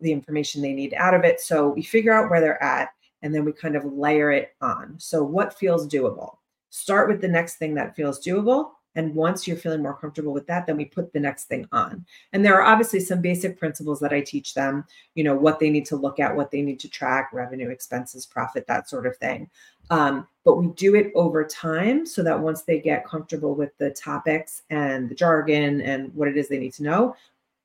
the 0.00 0.12
information 0.12 0.62
they 0.62 0.72
need 0.72 0.94
out 0.94 1.14
of 1.14 1.24
it. 1.24 1.40
So 1.40 1.68
we 1.68 1.82
figure 1.82 2.12
out 2.12 2.30
where 2.30 2.40
they're 2.40 2.62
at 2.62 2.90
and 3.22 3.34
then 3.34 3.44
we 3.44 3.52
kind 3.52 3.76
of 3.76 3.84
layer 3.84 4.30
it 4.30 4.54
on. 4.60 4.94
So 4.98 5.22
what 5.22 5.58
feels 5.58 5.86
doable? 5.86 6.36
Start 6.70 7.08
with 7.08 7.20
the 7.20 7.28
next 7.28 7.56
thing 7.56 7.74
that 7.74 7.96
feels 7.96 8.24
doable. 8.24 8.70
And 8.96 9.14
once 9.14 9.46
you're 9.46 9.56
feeling 9.56 9.82
more 9.82 9.96
comfortable 9.96 10.32
with 10.32 10.46
that, 10.48 10.66
then 10.66 10.76
we 10.76 10.84
put 10.84 11.12
the 11.12 11.20
next 11.20 11.44
thing 11.44 11.66
on. 11.72 12.04
And 12.32 12.44
there 12.44 12.54
are 12.60 12.62
obviously 12.62 13.00
some 13.00 13.20
basic 13.20 13.58
principles 13.58 14.00
that 14.00 14.12
I 14.12 14.20
teach 14.20 14.54
them, 14.54 14.84
you 15.14 15.24
know, 15.24 15.34
what 15.34 15.60
they 15.60 15.70
need 15.70 15.86
to 15.86 15.96
look 15.96 16.18
at, 16.18 16.34
what 16.34 16.50
they 16.50 16.62
need 16.62 16.80
to 16.80 16.88
track, 16.88 17.30
revenue, 17.32 17.70
expenses, 17.70 18.26
profit, 18.26 18.66
that 18.66 18.88
sort 18.88 19.06
of 19.06 19.16
thing. 19.16 19.48
Um, 19.90 20.26
but 20.44 20.56
we 20.56 20.68
do 20.68 20.94
it 20.94 21.12
over 21.14 21.44
time 21.44 22.06
so 22.06 22.22
that 22.22 22.38
once 22.38 22.62
they 22.62 22.80
get 22.80 23.06
comfortable 23.06 23.54
with 23.54 23.76
the 23.78 23.90
topics 23.90 24.62
and 24.70 25.08
the 25.08 25.14
jargon 25.14 25.80
and 25.80 26.14
what 26.14 26.28
it 26.28 26.36
is 26.36 26.48
they 26.48 26.58
need 26.58 26.74
to 26.74 26.84
know, 26.84 27.16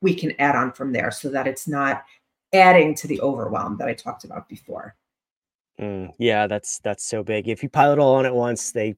we 0.01 0.13
can 0.13 0.33
add 0.39 0.55
on 0.55 0.71
from 0.71 0.91
there 0.91 1.11
so 1.11 1.29
that 1.29 1.47
it's 1.47 1.67
not 1.67 2.03
adding 2.53 2.95
to 2.95 3.07
the 3.07 3.21
overwhelm 3.21 3.77
that 3.77 3.87
I 3.87 3.93
talked 3.93 4.23
about 4.23 4.49
before. 4.49 4.95
Mm, 5.79 6.13
yeah, 6.17 6.47
that's 6.47 6.79
that's 6.79 7.03
so 7.03 7.21
big. 7.21 7.49
If 7.49 7.61
you 7.61 7.69
pile 7.69 7.91
it 7.91 7.99
all 7.99 8.15
on 8.15 8.25
at 8.25 8.33
once, 8.33 8.71
they 8.71 8.95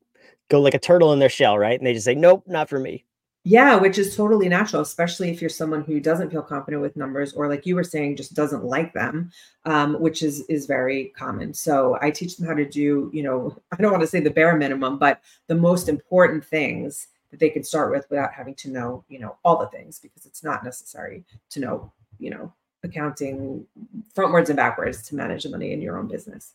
go 0.49 0.61
like 0.61 0.73
a 0.73 0.79
turtle 0.79 1.13
in 1.13 1.19
their 1.19 1.29
shell, 1.29 1.57
right? 1.57 1.79
And 1.79 1.85
they 1.85 1.93
just 1.93 2.05
say, 2.05 2.15
"Nope, 2.15 2.43
not 2.47 2.69
for 2.69 2.79
me." 2.79 3.05
Yeah, 3.49 3.75
which 3.77 3.97
is 3.97 4.13
totally 4.13 4.49
natural, 4.49 4.81
especially 4.81 5.29
if 5.29 5.39
you're 5.39 5.49
someone 5.49 5.81
who 5.85 6.01
doesn't 6.01 6.31
feel 6.31 6.41
confident 6.41 6.81
with 6.81 6.97
numbers, 6.97 7.31
or 7.31 7.47
like 7.47 7.65
you 7.65 7.75
were 7.75 7.83
saying, 7.83 8.17
just 8.17 8.33
doesn't 8.33 8.65
like 8.65 8.93
them, 8.93 9.31
um, 9.63 9.97
which 10.01 10.21
is 10.21 10.41
is 10.49 10.65
very 10.65 11.13
common. 11.17 11.53
So 11.53 11.97
I 12.01 12.11
teach 12.11 12.35
them 12.35 12.45
how 12.45 12.55
to 12.55 12.67
do, 12.67 13.09
you 13.13 13.23
know, 13.23 13.55
I 13.71 13.81
don't 13.81 13.91
want 13.91 14.01
to 14.01 14.07
say 14.07 14.19
the 14.19 14.29
bare 14.29 14.57
minimum, 14.57 14.97
but 14.97 15.21
the 15.47 15.55
most 15.55 15.87
important 15.87 16.43
things 16.43 17.07
that 17.31 17.39
they 17.39 17.49
can 17.49 17.63
start 17.63 17.91
with 17.91 18.05
without 18.09 18.33
having 18.33 18.55
to 18.55 18.69
know, 18.69 19.05
you 19.07 19.19
know, 19.19 19.37
all 19.45 19.57
the 19.57 19.67
things 19.67 19.99
because 19.99 20.25
it's 20.25 20.43
not 20.43 20.65
necessary 20.65 21.23
to 21.51 21.59
know, 21.61 21.91
you 22.19 22.29
know, 22.29 22.53
accounting 22.83 23.65
frontwards 24.13 24.49
and 24.49 24.57
backwards 24.57 25.03
to 25.03 25.15
manage 25.15 25.43
the 25.43 25.49
money 25.49 25.71
in 25.71 25.81
your 25.81 25.97
own 25.97 26.07
business. 26.07 26.53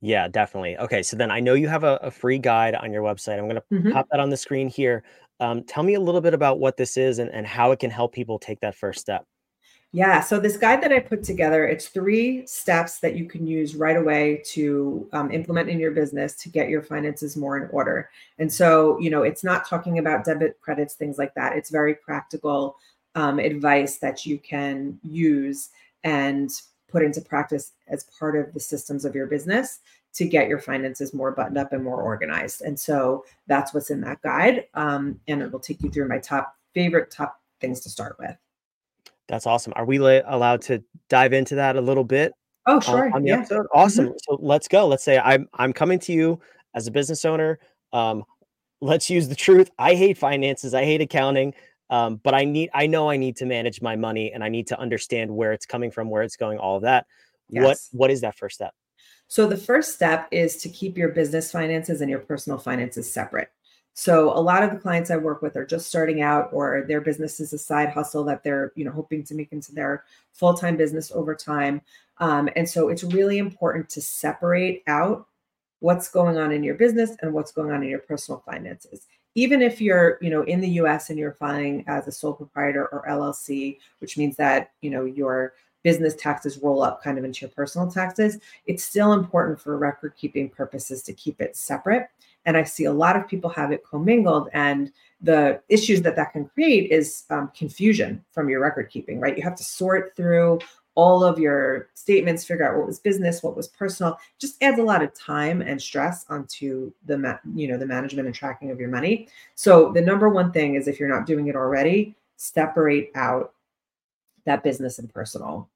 Yeah, 0.00 0.28
definitely. 0.28 0.78
Okay, 0.78 1.02
so 1.02 1.16
then 1.16 1.30
I 1.30 1.40
know 1.40 1.54
you 1.54 1.68
have 1.68 1.84
a, 1.84 1.96
a 2.02 2.10
free 2.10 2.38
guide 2.38 2.74
on 2.74 2.92
your 2.92 3.02
website. 3.02 3.38
I'm 3.38 3.44
going 3.48 3.56
to 3.56 3.64
Mhm. 3.72 3.92
pop 3.92 4.06
that 4.10 4.20
on 4.20 4.30
the 4.30 4.36
screen 4.36 4.68
here. 4.68 5.02
Um, 5.40 5.62
tell 5.64 5.82
me 5.82 5.94
a 5.94 6.00
little 6.00 6.20
bit 6.20 6.34
about 6.34 6.58
what 6.58 6.76
this 6.76 6.96
is 6.96 7.18
and, 7.18 7.30
and 7.30 7.46
how 7.46 7.72
it 7.72 7.78
can 7.80 7.90
help 7.90 8.12
people 8.14 8.38
take 8.38 8.60
that 8.60 8.74
first 8.74 9.00
step. 9.00 9.26
Yeah, 9.92 10.20
so 10.20 10.38
this 10.38 10.56
guide 10.56 10.82
that 10.84 10.92
I 10.92 11.00
put 11.00 11.24
together, 11.24 11.66
it's 11.66 11.88
three 11.88 12.46
steps 12.46 13.00
that 13.00 13.16
you 13.16 13.26
can 13.28 13.44
use 13.44 13.74
right 13.74 13.96
away 13.96 14.40
to 14.46 15.08
um, 15.12 15.32
implement 15.32 15.68
in 15.68 15.80
your 15.80 15.90
business 15.90 16.34
to 16.36 16.48
get 16.48 16.68
your 16.68 16.80
finances 16.82 17.36
more 17.36 17.56
in 17.56 17.68
order. 17.70 18.08
And 18.38 18.52
so, 18.52 19.00
you 19.00 19.10
know, 19.10 19.22
it's 19.24 19.42
not 19.42 19.66
talking 19.68 19.98
about 19.98 20.24
debit 20.24 20.60
credits, 20.60 20.94
things 20.94 21.18
like 21.18 21.34
that. 21.34 21.56
It's 21.56 21.70
very 21.70 21.94
practical. 21.94 22.76
um, 23.16 23.40
advice 23.40 23.98
that 23.98 24.24
you 24.24 24.38
can 24.38 24.96
use 25.02 25.70
and 26.04 26.48
put 26.90 27.02
into 27.02 27.20
practice 27.20 27.72
as 27.88 28.04
part 28.18 28.36
of 28.36 28.52
the 28.52 28.60
systems 28.60 29.04
of 29.04 29.14
your 29.14 29.26
business 29.26 29.80
to 30.14 30.24
get 30.26 30.48
your 30.48 30.58
finances 30.58 31.14
more 31.14 31.30
buttoned 31.30 31.58
up 31.58 31.72
and 31.72 31.84
more 31.84 32.02
organized. 32.02 32.62
And 32.62 32.78
so 32.78 33.24
that's 33.46 33.72
what's 33.72 33.90
in 33.90 34.00
that 34.02 34.20
guide. 34.22 34.64
Um, 34.74 35.20
and 35.28 35.42
it 35.42 35.52
will 35.52 35.60
take 35.60 35.82
you 35.82 35.90
through 35.90 36.08
my 36.08 36.18
top 36.18 36.56
favorite 36.74 37.10
top 37.10 37.40
things 37.60 37.80
to 37.80 37.90
start 37.90 38.16
with. 38.18 38.36
That's 39.28 39.46
awesome. 39.46 39.72
Are 39.76 39.84
we 39.84 39.98
la- 39.98 40.22
allowed 40.26 40.62
to 40.62 40.82
dive 41.08 41.32
into 41.32 41.54
that 41.54 41.76
a 41.76 41.80
little 41.80 42.04
bit? 42.04 42.32
Oh, 42.66 42.80
sure. 42.80 43.06
On, 43.06 43.14
on 43.14 43.22
the 43.22 43.28
yeah. 43.28 43.38
episode? 43.38 43.66
Awesome. 43.72 44.06
Mm-hmm. 44.06 44.16
So 44.28 44.38
let's 44.40 44.68
go. 44.68 44.86
Let's 44.86 45.04
say 45.04 45.18
I'm 45.18 45.48
I'm 45.54 45.72
coming 45.72 45.98
to 46.00 46.12
you 46.12 46.40
as 46.74 46.86
a 46.86 46.90
business 46.90 47.24
owner. 47.24 47.58
Um, 47.92 48.24
let's 48.80 49.08
use 49.08 49.28
the 49.28 49.36
truth. 49.36 49.70
I 49.78 49.94
hate 49.94 50.18
finances. 50.18 50.74
I 50.74 50.84
hate 50.84 51.00
accounting. 51.00 51.54
Um, 51.90 52.16
but 52.22 52.34
I 52.34 52.44
need 52.44 52.70
I 52.72 52.86
know 52.86 53.10
I 53.10 53.16
need 53.16 53.36
to 53.36 53.46
manage 53.46 53.82
my 53.82 53.96
money 53.96 54.32
and 54.32 54.42
I 54.42 54.48
need 54.48 54.68
to 54.68 54.78
understand 54.78 55.30
where 55.30 55.52
it's 55.52 55.66
coming 55.66 55.90
from, 55.90 56.08
where 56.08 56.22
it's 56.22 56.36
going, 56.36 56.58
all 56.58 56.76
of 56.76 56.82
that. 56.82 57.06
Yes. 57.48 57.64
What 57.92 58.00
what 58.00 58.10
is 58.10 58.20
that 58.22 58.38
first 58.38 58.54
step? 58.54 58.72
So 59.26 59.46
the 59.46 59.56
first 59.56 59.94
step 59.94 60.28
is 60.30 60.56
to 60.58 60.68
keep 60.68 60.96
your 60.96 61.10
business 61.10 61.52
finances 61.52 62.00
and 62.00 62.08
your 62.08 62.20
personal 62.20 62.58
finances 62.58 63.12
separate. 63.12 63.50
So 63.94 64.30
a 64.36 64.40
lot 64.40 64.62
of 64.62 64.70
the 64.70 64.78
clients 64.78 65.10
I 65.10 65.16
work 65.16 65.42
with 65.42 65.56
are 65.56 65.66
just 65.66 65.88
starting 65.88 66.22
out 66.22 66.48
or 66.52 66.84
their 66.86 67.00
business 67.00 67.40
is 67.40 67.52
a 67.52 67.58
side 67.58 67.90
hustle 67.90 68.24
that 68.24 68.42
they're, 68.42 68.72
you 68.76 68.84
know, 68.84 68.92
hoping 68.92 69.24
to 69.24 69.34
make 69.34 69.52
into 69.52 69.72
their 69.72 70.04
full-time 70.32 70.76
business 70.76 71.10
over 71.12 71.34
time. 71.34 71.82
Um, 72.18 72.48
and 72.56 72.68
so 72.68 72.88
it's 72.88 73.02
really 73.02 73.38
important 73.38 73.88
to 73.90 74.00
separate 74.00 74.82
out 74.86 75.26
what's 75.80 76.08
going 76.08 76.38
on 76.38 76.52
in 76.52 76.62
your 76.62 76.76
business 76.76 77.16
and 77.20 77.32
what's 77.32 77.52
going 77.52 77.72
on 77.72 77.82
in 77.82 77.88
your 77.88 77.98
personal 77.98 78.42
finances. 78.46 79.06
Even 79.34 79.62
if 79.62 79.80
you're, 79.80 80.18
you 80.20 80.30
know, 80.30 80.42
in 80.42 80.60
the 80.60 80.68
US 80.80 81.10
and 81.10 81.18
you're 81.18 81.34
filing 81.34 81.84
as 81.86 82.08
a 82.08 82.12
sole 82.12 82.32
proprietor 82.32 82.86
or 82.88 83.04
LLC, 83.08 83.78
which 83.98 84.18
means 84.18 84.36
that, 84.36 84.72
you 84.80 84.90
know, 84.90 85.04
your 85.04 85.54
business 85.82 86.14
taxes 86.14 86.58
roll 86.58 86.82
up 86.82 87.02
kind 87.02 87.18
of 87.18 87.24
into 87.24 87.42
your 87.42 87.50
personal 87.50 87.90
taxes, 87.90 88.38
it's 88.66 88.84
still 88.84 89.12
important 89.12 89.60
for 89.60 89.76
record 89.78 90.14
keeping 90.16 90.48
purposes 90.48 91.02
to 91.02 91.12
keep 91.12 91.40
it 91.40 91.56
separate. 91.56 92.08
And 92.46 92.56
I 92.56 92.64
see 92.64 92.84
a 92.84 92.92
lot 92.92 93.16
of 93.16 93.28
people 93.28 93.50
have 93.50 93.70
it 93.70 93.84
commingled, 93.84 94.48
and 94.54 94.90
the 95.20 95.60
issues 95.68 96.00
that 96.02 96.16
that 96.16 96.32
can 96.32 96.46
create 96.46 96.90
is 96.90 97.24
um, 97.28 97.50
confusion 97.54 98.24
from 98.32 98.48
your 98.48 98.60
record 98.60 98.88
keeping, 98.90 99.20
right? 99.20 99.36
You 99.36 99.42
have 99.42 99.56
to 99.56 99.64
sort 99.64 100.16
through 100.16 100.60
all 101.00 101.24
of 101.24 101.38
your 101.38 101.88
statements, 101.94 102.44
figure 102.44 102.70
out 102.70 102.76
what 102.76 102.86
was 102.86 102.98
business, 102.98 103.42
what 103.42 103.56
was 103.56 103.68
personal. 103.68 104.18
Just 104.38 104.62
adds 104.62 104.78
a 104.78 104.82
lot 104.82 105.02
of 105.02 105.14
time 105.14 105.62
and 105.62 105.80
stress 105.80 106.26
onto 106.28 106.92
the 107.06 107.16
ma- 107.16 107.38
you 107.54 107.66
know 107.68 107.78
the 107.78 107.86
management 107.86 108.26
and 108.26 108.34
tracking 108.34 108.70
of 108.70 108.78
your 108.78 108.90
money. 108.90 109.26
So 109.54 109.92
the 109.92 110.02
number 110.02 110.28
one 110.28 110.52
thing 110.52 110.74
is 110.74 110.86
if 110.86 111.00
you're 111.00 111.08
not 111.08 111.24
doing 111.24 111.46
it 111.46 111.56
already, 111.56 112.16
separate 112.36 113.10
out 113.14 113.54
that 114.44 114.62
business 114.62 114.98
and 114.98 115.08
personal 115.08 115.70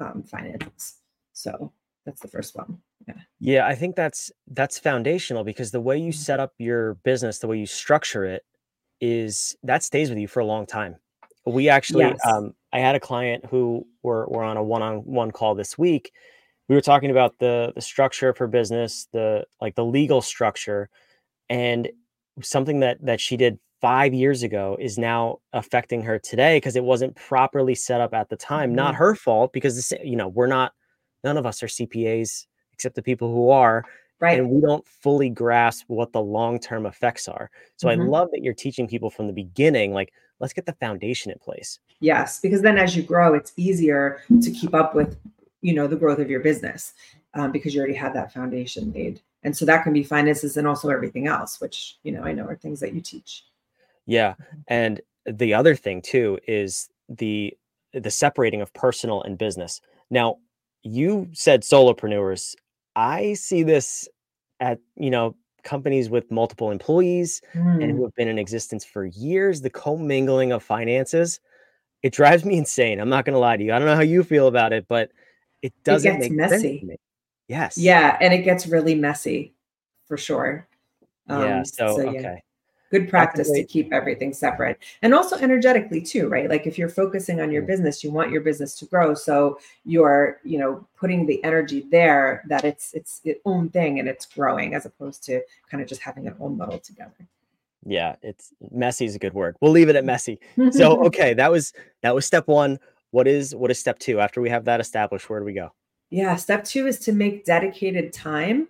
um, 0.00 0.24
finances. 0.24 0.96
So 1.34 1.72
that's 2.04 2.20
the 2.20 2.28
first 2.28 2.56
one. 2.56 2.78
Yeah. 3.06 3.14
Yeah, 3.38 3.66
I 3.68 3.76
think 3.76 3.94
that's 3.94 4.32
that's 4.48 4.76
foundational 4.78 5.44
because 5.44 5.70
the 5.70 5.80
way 5.80 5.98
you 5.98 6.10
mm-hmm. 6.10 6.18
set 6.18 6.40
up 6.40 6.52
your 6.58 6.94
business, 7.04 7.38
the 7.38 7.46
way 7.46 7.58
you 7.58 7.66
structure 7.66 8.24
it, 8.24 8.42
is 9.00 9.56
that 9.62 9.84
stays 9.84 10.08
with 10.08 10.18
you 10.18 10.26
for 10.26 10.40
a 10.40 10.46
long 10.46 10.66
time. 10.66 10.96
We 11.48 11.68
actually, 11.68 12.04
yes. 12.04 12.18
um, 12.26 12.54
I 12.72 12.80
had 12.80 12.94
a 12.94 13.00
client 13.00 13.44
who 13.46 13.86
were 14.02 14.26
were 14.28 14.42
on 14.42 14.56
a 14.56 14.62
one 14.62 14.82
on 14.82 14.98
one 14.98 15.30
call 15.30 15.54
this 15.54 15.78
week. 15.78 16.12
We 16.68 16.74
were 16.74 16.80
talking 16.80 17.10
about 17.10 17.38
the 17.38 17.72
the 17.74 17.80
structure 17.80 18.28
of 18.28 18.38
her 18.38 18.46
business, 18.46 19.08
the 19.12 19.44
like 19.60 19.74
the 19.74 19.84
legal 19.84 20.20
structure, 20.20 20.90
and 21.48 21.88
something 22.42 22.80
that 22.80 23.04
that 23.04 23.20
she 23.20 23.36
did 23.36 23.58
five 23.80 24.12
years 24.12 24.42
ago 24.42 24.76
is 24.80 24.98
now 24.98 25.38
affecting 25.52 26.02
her 26.02 26.18
today 26.18 26.56
because 26.56 26.76
it 26.76 26.82
wasn't 26.82 27.14
properly 27.14 27.74
set 27.74 28.00
up 28.00 28.12
at 28.12 28.28
the 28.28 28.36
time. 28.36 28.70
Mm-hmm. 28.70 28.76
Not 28.76 28.94
her 28.96 29.14
fault 29.14 29.52
because 29.52 29.76
this, 29.76 29.92
you 30.04 30.16
know 30.16 30.28
we're 30.28 30.46
not 30.46 30.72
none 31.24 31.36
of 31.36 31.46
us 31.46 31.62
are 31.62 31.68
CPAs 31.68 32.46
except 32.72 32.94
the 32.94 33.02
people 33.02 33.32
who 33.32 33.50
are. 33.50 33.84
Right. 34.20 34.38
And 34.38 34.50
we 34.50 34.60
don't 34.60 34.86
fully 34.86 35.30
grasp 35.30 35.84
what 35.86 36.12
the 36.12 36.20
long 36.20 36.58
term 36.58 36.86
effects 36.86 37.28
are. 37.28 37.50
So 37.76 37.88
mm-hmm. 37.88 38.02
I 38.02 38.04
love 38.04 38.28
that 38.32 38.42
you're 38.42 38.54
teaching 38.54 38.88
people 38.88 39.10
from 39.10 39.28
the 39.28 39.32
beginning, 39.32 39.92
like, 39.92 40.12
let's 40.40 40.52
get 40.52 40.66
the 40.66 40.72
foundation 40.74 41.32
in 41.32 41.38
place. 41.38 41.80
Yes. 42.00 42.40
Because 42.40 42.62
then 42.62 42.78
as 42.78 42.96
you 42.96 43.02
grow, 43.02 43.34
it's 43.34 43.52
easier 43.56 44.22
to 44.40 44.50
keep 44.50 44.74
up 44.74 44.94
with, 44.94 45.18
you 45.62 45.74
know, 45.74 45.86
the 45.86 45.96
growth 45.96 46.18
of 46.18 46.30
your 46.30 46.40
business 46.40 46.92
um, 47.34 47.52
because 47.52 47.74
you 47.74 47.80
already 47.80 47.94
have 47.94 48.14
that 48.14 48.32
foundation 48.32 48.92
made. 48.92 49.20
And 49.42 49.56
so 49.56 49.64
that 49.66 49.84
can 49.84 49.92
be 49.92 50.02
finances 50.02 50.56
and 50.56 50.66
also 50.66 50.88
everything 50.88 51.26
else, 51.26 51.60
which, 51.60 51.98
you 52.02 52.12
know, 52.12 52.22
I 52.22 52.32
know 52.32 52.44
are 52.46 52.56
things 52.56 52.80
that 52.80 52.94
you 52.94 53.00
teach. 53.00 53.44
Yeah. 54.06 54.34
And 54.66 55.00
the 55.26 55.54
other 55.54 55.74
thing 55.74 56.02
too 56.02 56.38
is 56.46 56.88
the 57.08 57.56
the 57.92 58.10
separating 58.10 58.60
of 58.60 58.72
personal 58.74 59.22
and 59.22 59.38
business. 59.38 59.80
Now, 60.10 60.38
you 60.82 61.28
said 61.32 61.62
solopreneurs. 61.62 62.54
I 62.96 63.34
see 63.34 63.62
this 63.62 64.08
at, 64.60 64.78
you 64.96 65.10
know, 65.10 65.34
companies 65.62 66.10
with 66.10 66.30
multiple 66.30 66.70
employees 66.70 67.42
mm. 67.54 67.82
and 67.82 67.92
who 67.92 68.02
have 68.04 68.14
been 68.14 68.28
in 68.28 68.38
existence 68.38 68.84
for 68.84 69.04
years, 69.06 69.60
the 69.60 69.70
commingling 69.70 70.52
of 70.52 70.62
finances, 70.62 71.40
it 72.02 72.12
drives 72.12 72.44
me 72.44 72.58
insane. 72.58 73.00
I'm 73.00 73.08
not 73.08 73.24
going 73.24 73.34
to 73.34 73.40
lie 73.40 73.56
to 73.56 73.64
you. 73.64 73.72
I 73.72 73.78
don't 73.78 73.86
know 73.86 73.96
how 73.96 74.02
you 74.02 74.22
feel 74.22 74.46
about 74.46 74.72
it, 74.72 74.86
but 74.88 75.10
it 75.62 75.72
doesn't 75.84 76.16
it 76.16 76.20
make 76.20 76.32
messy. 76.32 76.98
Yes. 77.48 77.78
Yeah, 77.78 78.16
and 78.20 78.32
it 78.32 78.42
gets 78.42 78.66
really 78.66 78.94
messy 78.94 79.54
for 80.06 80.16
sure. 80.16 80.68
Um, 81.28 81.42
yeah. 81.42 81.62
So, 81.62 81.96
so 81.96 82.10
yeah. 82.10 82.20
okay 82.20 82.42
good 82.90 83.08
practice 83.08 83.50
to 83.50 83.64
keep 83.64 83.92
everything 83.92 84.32
separate. 84.32 84.78
And 85.02 85.14
also 85.14 85.36
energetically 85.36 86.00
too 86.00 86.28
right? 86.28 86.48
Like 86.48 86.66
if 86.66 86.78
you're 86.78 86.88
focusing 86.88 87.40
on 87.40 87.50
your 87.50 87.62
mm. 87.62 87.66
business 87.66 88.02
you 88.02 88.10
want 88.10 88.30
your 88.30 88.40
business 88.40 88.74
to 88.76 88.86
grow. 88.86 89.14
So 89.14 89.58
you're 89.84 90.40
you 90.44 90.58
know 90.58 90.86
putting 90.96 91.26
the 91.26 91.42
energy 91.44 91.86
there 91.90 92.42
that 92.48 92.64
it's 92.64 92.94
it's 92.94 93.20
its 93.24 93.40
own 93.44 93.68
thing 93.68 93.98
and 93.98 94.08
it's 94.08 94.26
growing 94.26 94.74
as 94.74 94.86
opposed 94.86 95.22
to 95.24 95.40
kind 95.70 95.82
of 95.82 95.88
just 95.88 96.00
having 96.00 96.26
it 96.26 96.34
all 96.38 96.48
muddled 96.48 96.84
together. 96.84 97.26
Yeah 97.84 98.16
it's 98.22 98.52
messy 98.70 99.04
is 99.04 99.14
a 99.14 99.18
good 99.18 99.34
word. 99.34 99.56
We'll 99.60 99.72
leave 99.72 99.88
it 99.88 99.96
at 99.96 100.04
messy. 100.04 100.40
So 100.70 101.04
okay 101.06 101.34
that 101.34 101.50
was 101.50 101.72
that 102.02 102.14
was 102.14 102.26
step 102.26 102.48
one. 102.48 102.78
What 103.10 103.26
is 103.26 103.54
what 103.54 103.70
is 103.70 103.78
step 103.78 103.98
two? 103.98 104.20
After 104.20 104.40
we 104.40 104.50
have 104.50 104.64
that 104.64 104.80
established 104.80 105.28
where 105.28 105.40
do 105.40 105.46
we 105.46 105.52
go? 105.52 105.72
Yeah 106.10 106.36
step 106.36 106.64
two 106.64 106.86
is 106.86 106.98
to 107.00 107.12
make 107.12 107.44
dedicated 107.44 108.12
time 108.12 108.68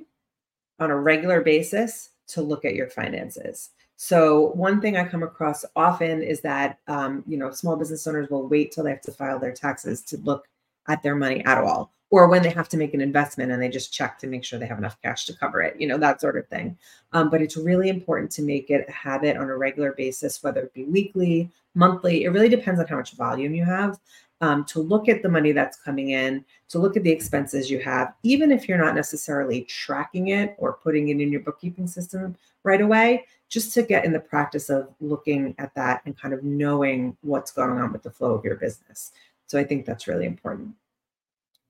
on 0.80 0.90
a 0.90 0.96
regular 0.96 1.40
basis 1.40 2.10
to 2.28 2.42
look 2.42 2.64
at 2.64 2.74
your 2.74 2.88
finances 2.88 3.70
so 4.00 4.52
one 4.54 4.80
thing 4.80 4.96
I 4.96 5.08
come 5.08 5.24
across 5.24 5.64
often 5.74 6.22
is 6.22 6.40
that 6.42 6.78
um, 6.86 7.24
you 7.26 7.36
know 7.36 7.50
small 7.50 7.74
business 7.74 8.06
owners 8.06 8.30
will 8.30 8.46
wait 8.46 8.70
till 8.70 8.84
they 8.84 8.90
have 8.90 9.00
to 9.02 9.12
file 9.12 9.40
their 9.40 9.52
taxes 9.52 10.02
to 10.02 10.16
look 10.18 10.46
at 10.86 11.02
their 11.02 11.16
money 11.16 11.44
at 11.44 11.58
all, 11.58 11.92
or 12.10 12.28
when 12.28 12.44
they 12.44 12.50
have 12.50 12.68
to 12.68 12.76
make 12.76 12.94
an 12.94 13.00
investment 13.00 13.50
and 13.50 13.60
they 13.60 13.68
just 13.68 13.92
check 13.92 14.16
to 14.20 14.28
make 14.28 14.44
sure 14.44 14.56
they 14.56 14.68
have 14.68 14.78
enough 14.78 15.02
cash 15.02 15.24
to 15.26 15.36
cover 15.36 15.60
it, 15.62 15.78
you 15.80 15.88
know 15.88 15.98
that 15.98 16.20
sort 16.20 16.36
of 16.36 16.46
thing. 16.46 16.78
Um, 17.12 17.28
but 17.28 17.42
it's 17.42 17.56
really 17.56 17.88
important 17.88 18.30
to 18.32 18.42
make 18.42 18.70
it 18.70 18.86
a 18.88 18.92
habit 18.92 19.36
on 19.36 19.50
a 19.50 19.56
regular 19.56 19.92
basis, 19.94 20.44
whether 20.44 20.60
it 20.60 20.74
be 20.74 20.84
weekly, 20.84 21.50
monthly. 21.74 22.22
It 22.22 22.28
really 22.28 22.48
depends 22.48 22.78
on 22.78 22.86
how 22.86 22.98
much 22.98 23.16
volume 23.16 23.52
you 23.52 23.64
have. 23.64 23.98
Um, 24.40 24.64
to 24.66 24.78
look 24.78 25.08
at 25.08 25.24
the 25.24 25.28
money 25.28 25.50
that's 25.50 25.76
coming 25.76 26.10
in, 26.10 26.44
to 26.68 26.78
look 26.78 26.96
at 26.96 27.02
the 27.02 27.10
expenses 27.10 27.68
you 27.68 27.80
have, 27.80 28.14
even 28.22 28.52
if 28.52 28.68
you're 28.68 28.78
not 28.78 28.94
necessarily 28.94 29.62
tracking 29.62 30.28
it 30.28 30.54
or 30.58 30.74
putting 30.74 31.08
it 31.08 31.20
in 31.20 31.32
your 31.32 31.40
bookkeeping 31.40 31.88
system 31.88 32.36
right 32.62 32.80
away, 32.80 33.24
just 33.48 33.72
to 33.74 33.82
get 33.82 34.04
in 34.04 34.12
the 34.12 34.20
practice 34.20 34.68
of 34.68 34.88
looking 35.00 35.54
at 35.58 35.74
that 35.74 36.02
and 36.04 36.16
kind 36.18 36.34
of 36.34 36.42
knowing 36.42 37.16
what's 37.22 37.50
going 37.50 37.78
on 37.78 37.92
with 37.92 38.02
the 38.02 38.10
flow 38.10 38.32
of 38.32 38.44
your 38.44 38.56
business. 38.56 39.12
So 39.46 39.58
I 39.58 39.64
think 39.64 39.86
that's 39.86 40.06
really 40.06 40.26
important. 40.26 40.74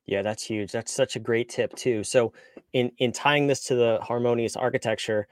Yeah, 0.06 0.22
that's 0.22 0.42
huge. 0.42 0.72
That's 0.72 0.92
such 0.92 1.16
a 1.16 1.20
great 1.20 1.48
tip 1.48 1.74
too. 1.76 2.02
So 2.02 2.32
in 2.72 2.90
in 2.98 3.12
tying 3.12 3.46
this 3.46 3.64
to 3.64 3.74
the 3.74 3.98
harmonious 4.02 4.56
architecture, 4.56 5.28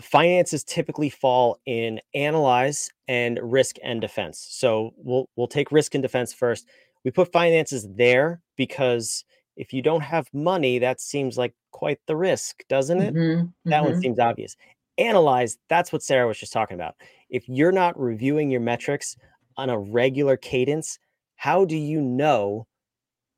finances 0.00 0.62
typically 0.62 1.10
fall 1.10 1.58
in 1.66 2.00
analyze 2.14 2.90
and 3.08 3.40
risk 3.42 3.76
and 3.82 4.00
defense. 4.00 4.46
So 4.50 4.92
we'll 4.96 5.28
we'll 5.34 5.48
take 5.48 5.72
risk 5.72 5.94
and 5.94 6.02
defense 6.02 6.32
first. 6.32 6.68
We 7.04 7.10
put 7.10 7.32
finances 7.32 7.88
there 7.88 8.42
because 8.56 9.24
if 9.56 9.72
you 9.72 9.82
don't 9.82 10.02
have 10.02 10.28
money, 10.32 10.78
that 10.78 11.00
seems 11.00 11.38
like 11.38 11.54
quite 11.72 11.98
the 12.06 12.16
risk, 12.16 12.62
doesn't 12.68 13.00
it? 13.00 13.14
Mm-hmm, 13.14 13.70
that 13.70 13.82
mm-hmm. 13.82 13.92
one 13.92 14.00
seems 14.00 14.18
obvious 14.18 14.56
analyze 15.00 15.58
that's 15.68 15.92
what 15.92 16.02
sara 16.02 16.26
was 16.26 16.38
just 16.38 16.52
talking 16.52 16.74
about. 16.74 16.94
If 17.30 17.48
you're 17.48 17.72
not 17.72 17.98
reviewing 17.98 18.50
your 18.50 18.60
metrics 18.60 19.16
on 19.56 19.70
a 19.70 19.78
regular 19.78 20.36
cadence 20.36 20.98
how 21.36 21.64
do 21.64 21.76
you 21.76 22.02
know 22.02 22.66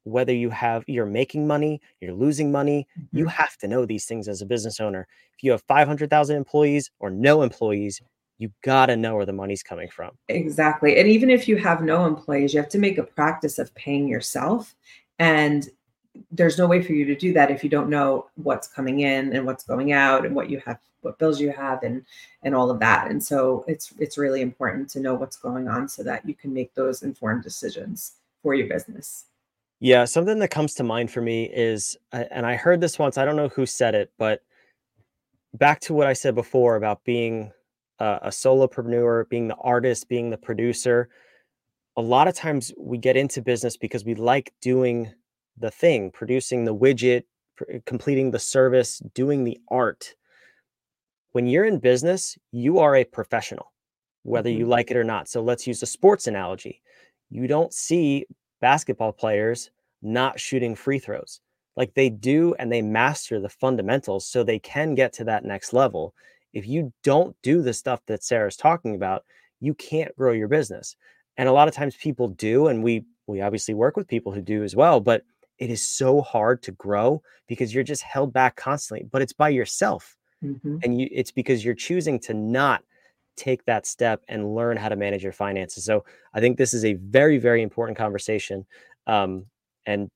whether 0.04 0.34
you 0.34 0.50
have 0.50 0.82
you're 0.88 1.06
making 1.06 1.46
money 1.46 1.80
you're 2.00 2.12
losing 2.12 2.50
money? 2.50 2.86
Mm-hmm. 2.98 3.18
you 3.18 3.26
have 3.26 3.56
to 3.58 3.68
know 3.68 3.86
these 3.86 4.06
things 4.06 4.28
as 4.28 4.42
a 4.42 4.46
business 4.46 4.80
owner. 4.80 5.06
If 5.36 5.44
you 5.44 5.52
have 5.52 5.62
500000 5.62 6.36
employees 6.36 6.90
or 6.98 7.10
no 7.10 7.42
employees 7.42 8.00
you 8.38 8.50
got 8.64 8.86
to 8.86 8.96
know 8.96 9.14
where 9.14 9.26
the 9.26 9.32
money's 9.32 9.62
coming 9.62 9.88
from. 9.88 10.10
Exactly 10.28 10.98
and 10.98 11.08
even 11.08 11.30
if 11.30 11.46
you 11.46 11.56
have 11.56 11.82
no 11.82 12.06
employees 12.06 12.52
you 12.52 12.60
have 12.60 12.70
to 12.70 12.78
make 12.78 12.98
a 12.98 13.04
practice 13.04 13.58
of 13.58 13.74
paying 13.74 14.08
yourself 14.08 14.74
and 15.18 15.68
there's 16.30 16.58
no 16.58 16.66
way 16.66 16.82
for 16.82 16.92
you 16.92 17.04
to 17.04 17.14
do 17.14 17.32
that 17.32 17.50
if 17.50 17.62
you 17.64 17.70
don't 17.70 17.88
know 17.88 18.26
what's 18.34 18.66
coming 18.66 19.00
in 19.00 19.34
and 19.34 19.46
what's 19.46 19.64
going 19.64 19.92
out 19.92 20.26
and 20.26 20.34
what 20.34 20.50
you 20.50 20.60
have 20.66 20.78
what 21.02 21.18
bills 21.18 21.40
you 21.40 21.50
have 21.50 21.82
and 21.82 22.04
and 22.42 22.54
all 22.54 22.70
of 22.70 22.78
that 22.80 23.10
and 23.10 23.22
so 23.22 23.64
it's 23.68 23.92
it's 23.98 24.18
really 24.18 24.40
important 24.40 24.88
to 24.88 25.00
know 25.00 25.14
what's 25.14 25.36
going 25.36 25.68
on 25.68 25.88
so 25.88 26.02
that 26.02 26.26
you 26.26 26.34
can 26.34 26.52
make 26.52 26.74
those 26.74 27.02
informed 27.02 27.42
decisions 27.42 28.14
for 28.42 28.54
your 28.54 28.68
business 28.68 29.26
yeah 29.80 30.04
something 30.04 30.38
that 30.38 30.48
comes 30.48 30.74
to 30.74 30.82
mind 30.82 31.10
for 31.10 31.20
me 31.20 31.44
is 31.44 31.96
and 32.12 32.46
i 32.46 32.54
heard 32.54 32.80
this 32.80 32.98
once 32.98 33.18
i 33.18 33.24
don't 33.24 33.36
know 33.36 33.48
who 33.48 33.66
said 33.66 33.94
it 33.94 34.10
but 34.18 34.42
back 35.54 35.80
to 35.80 35.94
what 35.94 36.06
i 36.06 36.12
said 36.12 36.34
before 36.34 36.76
about 36.76 37.04
being 37.04 37.52
a, 37.98 38.18
a 38.22 38.28
solopreneur 38.28 39.28
being 39.28 39.48
the 39.48 39.56
artist 39.56 40.08
being 40.08 40.30
the 40.30 40.36
producer 40.36 41.08
a 41.96 42.02
lot 42.02 42.28
of 42.28 42.34
times 42.34 42.72
we 42.78 42.96
get 42.96 43.16
into 43.16 43.42
business 43.42 43.76
because 43.76 44.04
we 44.04 44.14
like 44.14 44.52
doing 44.60 45.12
the 45.58 45.70
thing, 45.70 46.10
producing 46.10 46.64
the 46.64 46.74
widget, 46.74 47.24
completing 47.84 48.30
the 48.30 48.38
service, 48.38 48.98
doing 49.14 49.44
the 49.44 49.58
art. 49.68 50.14
When 51.32 51.46
you're 51.46 51.64
in 51.64 51.78
business, 51.78 52.36
you 52.50 52.78
are 52.78 52.96
a 52.96 53.04
professional, 53.04 53.72
whether 54.22 54.50
mm-hmm. 54.50 54.60
you 54.60 54.66
like 54.66 54.90
it 54.90 54.96
or 54.96 55.04
not. 55.04 55.28
So 55.28 55.42
let's 55.42 55.66
use 55.66 55.82
a 55.82 55.86
sports 55.86 56.26
analogy. 56.26 56.82
You 57.30 57.46
don't 57.46 57.72
see 57.72 58.26
basketball 58.60 59.12
players 59.12 59.70
not 60.02 60.38
shooting 60.38 60.74
free 60.74 60.98
throws. 60.98 61.40
Like 61.74 61.94
they 61.94 62.10
do, 62.10 62.54
and 62.58 62.70
they 62.70 62.82
master 62.82 63.40
the 63.40 63.48
fundamentals 63.48 64.26
so 64.26 64.42
they 64.42 64.58
can 64.58 64.94
get 64.94 65.12
to 65.14 65.24
that 65.24 65.44
next 65.44 65.72
level. 65.72 66.14
If 66.52 66.66
you 66.66 66.92
don't 67.02 67.34
do 67.42 67.62
the 67.62 67.72
stuff 67.72 68.00
that 68.06 68.22
Sara's 68.22 68.56
talking 68.56 68.94
about, 68.94 69.24
you 69.60 69.72
can't 69.74 70.14
grow 70.16 70.32
your 70.32 70.48
business. 70.48 70.96
And 71.38 71.48
a 71.48 71.52
lot 71.52 71.68
of 71.68 71.74
times 71.74 71.96
people 71.96 72.28
do, 72.28 72.66
and 72.66 72.82
we 72.82 73.06
we 73.26 73.40
obviously 73.40 73.72
work 73.72 73.96
with 73.96 74.08
people 74.08 74.32
who 74.32 74.42
do 74.42 74.62
as 74.64 74.76
well, 74.76 75.00
but 75.00 75.22
it 75.58 75.70
is 75.70 75.86
so 75.86 76.20
hard 76.20 76.60
to 76.60 76.72
grow 76.72 77.22
because 77.46 77.72
you're 77.72 77.84
just 77.84 78.02
held 78.02 78.32
back 78.32 78.56
constantly 78.56 79.06
but 79.12 79.22
it's 79.22 79.32
by 79.32 79.48
yourself 79.48 80.16
mm-hmm. 80.42 80.76
and 80.82 81.00
you 81.00 81.08
it's 81.10 81.30
because 81.30 81.64
you're 81.64 81.74
choosing 81.74 82.18
to 82.20 82.34
not 82.34 82.82
take 83.36 83.64
that 83.64 83.86
step 83.86 84.22
and 84.28 84.54
learn 84.54 84.76
how 84.76 84.88
to 84.88 84.96
manage 84.96 85.22
your 85.22 85.32
finances 85.32 85.84
so 85.84 86.04
i 86.34 86.40
think 86.40 86.58
this 86.58 86.74
is 86.74 86.84
a 86.84 86.94
very 86.94 87.38
very 87.38 87.62
important 87.62 87.96
conversation 87.96 88.66
um, 89.06 89.46
and 89.86 90.08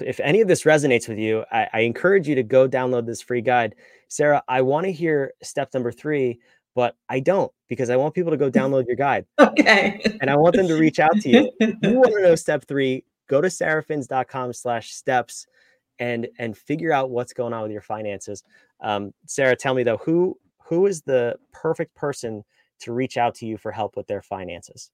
if 0.00 0.18
any 0.20 0.40
of 0.40 0.48
this 0.48 0.62
resonates 0.62 1.08
with 1.08 1.18
you 1.18 1.44
I, 1.50 1.68
I 1.72 1.80
encourage 1.80 2.28
you 2.28 2.34
to 2.36 2.42
go 2.42 2.68
download 2.68 3.06
this 3.06 3.20
free 3.20 3.42
guide 3.42 3.74
sara 4.08 4.42
i 4.48 4.62
want 4.62 4.86
to 4.86 4.92
hear 4.92 5.32
step 5.42 5.74
number 5.74 5.92
three 5.92 6.38
but 6.74 6.96
I 7.08 7.20
don't 7.20 7.52
because 7.68 7.90
I 7.90 7.96
want 7.96 8.14
people 8.14 8.30
to 8.30 8.36
go 8.36 8.50
download 8.58 8.86
your 8.86 8.96
guide. 8.96 9.26
Okay. 9.38 10.00
And 10.20 10.30
I 10.30 10.36
want 10.36 10.56
them 10.56 10.68
to 10.68 10.74
reach 10.74 10.98
out 10.98 11.20
to 11.20 11.28
you. 11.28 11.50
you 11.60 11.98
want 11.98 12.14
to 12.14 12.22
know 12.22 12.34
step 12.36 12.64
three, 12.66 13.04
go 13.28 13.40
to 13.40 13.48
sarafins.com 13.48 14.52
slash 14.52 14.92
steps 14.92 15.46
and 15.98 16.28
and 16.38 16.56
figure 16.56 16.92
out 16.92 17.10
what's 17.10 17.32
going 17.32 17.52
on 17.52 17.62
with 17.62 17.72
your 17.72 17.82
finances. 17.82 18.42
Um, 18.82 19.12
Sara, 19.26 19.56
tell 19.56 19.74
me 19.74 19.82
though, 19.82 19.98
who 19.98 20.38
who 20.62 20.86
is 20.86 21.02
the 21.02 21.36
perfect 21.52 21.94
person 21.94 22.44
to 22.80 22.92
reach 22.92 23.16
out 23.16 23.34
to 23.36 23.46
you 23.46 23.56
for 23.56 23.72
help 23.72 23.96
with 23.96 24.06
their 24.06 24.22
finances? 24.22 24.90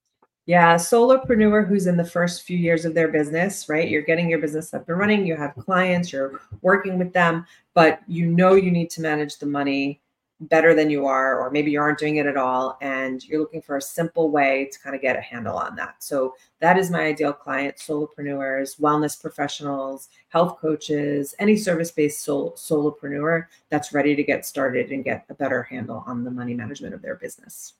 Yeah, 0.46 0.76
solopreneur 0.76 1.66
who's 1.66 1.88
in 1.88 1.96
the 1.96 2.04
first 2.04 2.42
few 2.42 2.56
years 2.56 2.84
of 2.84 2.94
their 2.94 3.08
business, 3.08 3.68
right? 3.68 3.88
You're 3.88 4.02
getting 4.02 4.30
your 4.30 4.38
business 4.38 4.72
up 4.72 4.88
and 4.88 4.96
running, 4.96 5.26
you 5.26 5.36
have 5.36 5.56
clients, 5.56 6.12
you're 6.12 6.40
working 6.62 6.98
with 6.98 7.12
them, 7.12 7.44
but 7.74 8.00
you 8.06 8.26
know 8.26 8.54
you 8.54 8.70
need 8.70 8.88
to 8.90 9.00
manage 9.00 9.38
the 9.38 9.46
money 9.46 10.00
better 10.40 10.74
than 10.74 10.90
you 10.90 11.06
are, 11.06 11.40
or 11.40 11.50
maybe 11.50 11.70
you 11.70 11.80
aren't 11.80 11.98
doing 11.98 12.16
it 12.16 12.26
at 12.26 12.36
all, 12.36 12.76
and 12.80 13.24
you're 13.24 13.40
looking 13.40 13.62
for 13.62 13.76
a 13.76 13.82
simple 13.82 14.30
way 14.30 14.68
to 14.70 14.78
kind 14.80 14.94
of 14.94 15.02
get 15.02 15.16
a 15.16 15.20
handle 15.20 15.56
on 15.56 15.76
that. 15.76 16.02
So 16.02 16.34
that 16.60 16.78
is 16.78 16.90
my 16.90 17.02
ideal 17.02 17.32
client: 17.32 17.76
solopreneurs, 17.76 18.78
wellness 18.80 19.20
professionals, 19.20 20.08
health 20.28 20.58
coaches, 20.60 21.34
any 21.38 21.56
service-based 21.56 22.20
sol- 22.20 22.52
solopreneur 22.52 23.46
that's 23.70 23.92
ready 23.92 24.14
to 24.14 24.22
get 24.22 24.44
started 24.44 24.92
and 24.92 25.04
get 25.04 25.24
a 25.30 25.34
better 25.34 25.62
handle 25.62 26.04
on 26.06 26.24
the 26.24 26.30
money 26.30 26.54
management 26.54 26.94
of 26.94 27.02
their 27.02 27.16
business. 27.16 27.74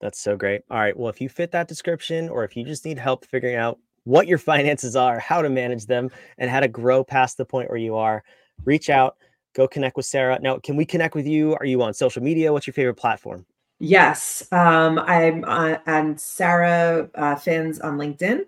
That's 0.00 0.18
so 0.18 0.36
great. 0.36 0.62
All 0.70 0.78
right. 0.78 0.96
Well, 0.96 1.10
if 1.10 1.20
you 1.20 1.28
fit 1.28 1.50
that 1.52 1.68
description, 1.68 2.28
or 2.28 2.44
if 2.44 2.56
you 2.56 2.64
just 2.64 2.84
need 2.84 2.98
help 2.98 3.24
figuring 3.26 3.56
out 3.56 3.78
what 4.04 4.26
your 4.26 4.38
finances 4.52 4.96
are, 4.96 5.18
how 5.18 5.42
to 5.42 5.50
manage 5.50 5.86
them, 5.86 6.10
and 6.38 6.50
how 6.50 6.60
to 6.60 6.68
grow 6.68 7.04
past 7.04 7.36
the 7.36 7.44
point 7.44 7.68
where 7.68 7.78
you 7.78 7.96
are, 7.96 8.24
reach 8.64 8.90
out 8.90 9.16
go 9.54 9.68
connect 9.68 9.96
with 9.96 10.06
Sara. 10.06 10.38
Now, 10.40 10.58
can 10.58 10.76
we 10.76 10.84
connect 10.84 11.14
with 11.14 11.26
you? 11.26 11.54
Are 11.54 11.66
you 11.66 11.82
on 11.82 11.94
social 11.94 12.22
media? 12.22 12.52
What's 12.52 12.66
your 12.66 12.74
favorite 12.74 12.94
platform? 12.94 13.46
Yes, 13.78 14.46
um, 14.52 14.98
I'm 14.98 15.44
on, 15.44 15.78
on 15.86 16.18
Sara 16.18 17.08
uh, 17.14 17.34
Fins 17.36 17.80
on 17.80 17.96
LinkedIn, 17.96 18.44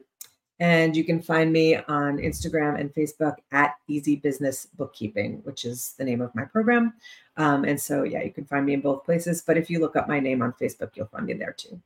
and 0.61 0.95
you 0.95 1.05
can 1.05 1.23
find 1.23 1.51
me 1.51 1.77
on 1.77 2.19
Instagram 2.19 2.79
and 2.79 2.93
Facebook 2.93 3.37
at 3.51 3.75
Easy 3.89 4.17
Business 4.17 4.67
Bookkeeping, 4.77 5.41
which 5.45 5.65
is 5.65 5.95
the 5.97 6.05
name 6.05 6.21
of 6.21 6.35
my 6.35 6.45
program. 6.45 6.93
Um, 7.39 7.65
and 7.65 7.81
so, 7.81 8.03
yeah, 8.03 8.23
you 8.23 8.31
can 8.31 8.45
find 8.45 8.67
me 8.67 8.75
in 8.75 8.83
both 8.83 9.05
places. 9.05 9.43
But 9.43 9.57
if 9.57 9.71
you 9.71 9.81
look 9.81 9.97
up 9.97 10.07
my 10.07 10.21
name 10.21 10.43
on 10.43 10.53
Facebook, 10.61 10.91
you'll 10.97 11.07
find 11.07 11.25
me 11.25 11.33
there 11.33 11.55
too. 11.57 11.81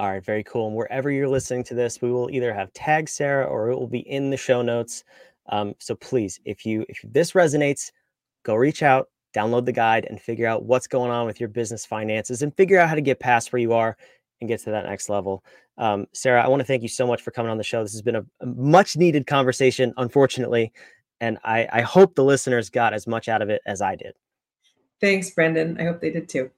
All 0.00 0.10
right, 0.10 0.24
very 0.24 0.42
cool. 0.42 0.66
And 0.66 0.76
wherever 0.76 1.10
you're 1.10 1.28
listening 1.28 1.62
to 1.64 1.74
this, 1.74 2.00
we 2.02 2.10
will 2.10 2.30
either 2.30 2.52
have 2.52 2.72
tag 2.72 3.08
Sara 3.08 3.44
or 3.44 3.70
it 3.70 3.78
will 3.78 3.86
be 3.86 4.00
in 4.00 4.30
the 4.30 4.36
show 4.36 4.62
notes. 4.62 5.04
Um, 5.50 5.74
so 5.78 5.94
please, 5.94 6.40
if 6.44 6.64
you 6.64 6.86
if 6.88 7.00
this 7.04 7.32
resonates, 7.32 7.92
go 8.42 8.54
reach 8.54 8.82
out, 8.82 9.08
download 9.34 9.64
the 9.64 9.72
guide, 9.72 10.06
and 10.08 10.20
figure 10.20 10.46
out 10.46 10.64
what's 10.64 10.86
going 10.86 11.10
on 11.10 11.26
with 11.26 11.40
your 11.40 11.48
business 11.48 11.86
finances 11.86 12.42
and 12.42 12.54
figure 12.56 12.78
out 12.78 12.88
how 12.88 12.94
to 12.94 13.00
get 13.00 13.20
past 13.20 13.52
where 13.52 13.60
you 13.60 13.72
are 13.72 13.96
and 14.40 14.48
get 14.48 14.60
to 14.60 14.70
that 14.70 14.86
next 14.86 15.08
level. 15.08 15.44
Um, 15.78 16.06
Sara, 16.12 16.44
I 16.44 16.48
want 16.48 16.60
to 16.60 16.66
thank 16.66 16.82
you 16.82 16.88
so 16.88 17.06
much 17.06 17.22
for 17.22 17.30
coming 17.30 17.50
on 17.50 17.58
the 17.58 17.64
show. 17.64 17.82
This 17.82 17.92
has 17.92 18.02
been 18.02 18.16
a, 18.16 18.24
a 18.40 18.46
much 18.46 18.96
needed 18.96 19.26
conversation, 19.26 19.94
unfortunately, 19.96 20.72
and 21.20 21.38
I, 21.44 21.68
I 21.72 21.80
hope 21.82 22.14
the 22.14 22.24
listeners 22.24 22.70
got 22.70 22.94
as 22.94 23.06
much 23.06 23.28
out 23.28 23.42
of 23.42 23.50
it 23.50 23.62
as 23.66 23.80
I 23.80 23.96
did. 23.96 24.14
Thanks, 25.00 25.30
Brendan. 25.30 25.80
I 25.80 25.84
hope 25.84 26.00
they 26.00 26.10
did 26.10 26.28
too. 26.28 26.50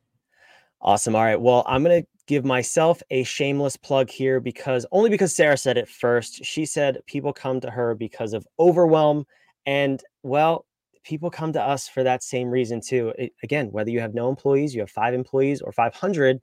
Awesome. 0.81 1.14
All 1.14 1.23
right. 1.23 1.40
Well, 1.40 1.62
I'm 1.66 1.85
going 1.85 2.03
to 2.03 2.09
give 2.27 2.45
myself 2.45 3.03
a 3.11 3.23
shameless 3.23 3.77
plug 3.77 4.11
here 4.11 4.40
because 4.40 4.85
only 4.90 5.11
because 5.11 5.35
Sara 5.35 5.57
said 5.57 5.77
it 5.77 5.88
first. 5.88 6.45
She 6.45 6.66
said 6.66 6.99
people 7.07 7.33
come 7.33 7.61
to 7.61 7.71
her 7.71 7.95
because 7.95 8.33
of 8.33 8.47
overwhelm. 8.59 9.25
And 9.64 10.03
well, 10.25 10.66
people 11.05 11.31
come 11.31 11.53
to 11.53 11.62
us 11.62 11.88
for 11.88 12.03
that 12.03 12.23
same 12.23 12.49
reason 12.49 12.81
too. 12.81 13.12
It, 13.19 13.33
again, 13.43 13.71
whether 13.73 13.91
you 13.91 14.01
have 14.01 14.15
no 14.15 14.29
employees, 14.29 14.75
you 14.75 14.81
have 14.81 14.91
five 14.91 15.15
employees 15.15 15.61
or 15.61 15.73
500, 15.73 16.41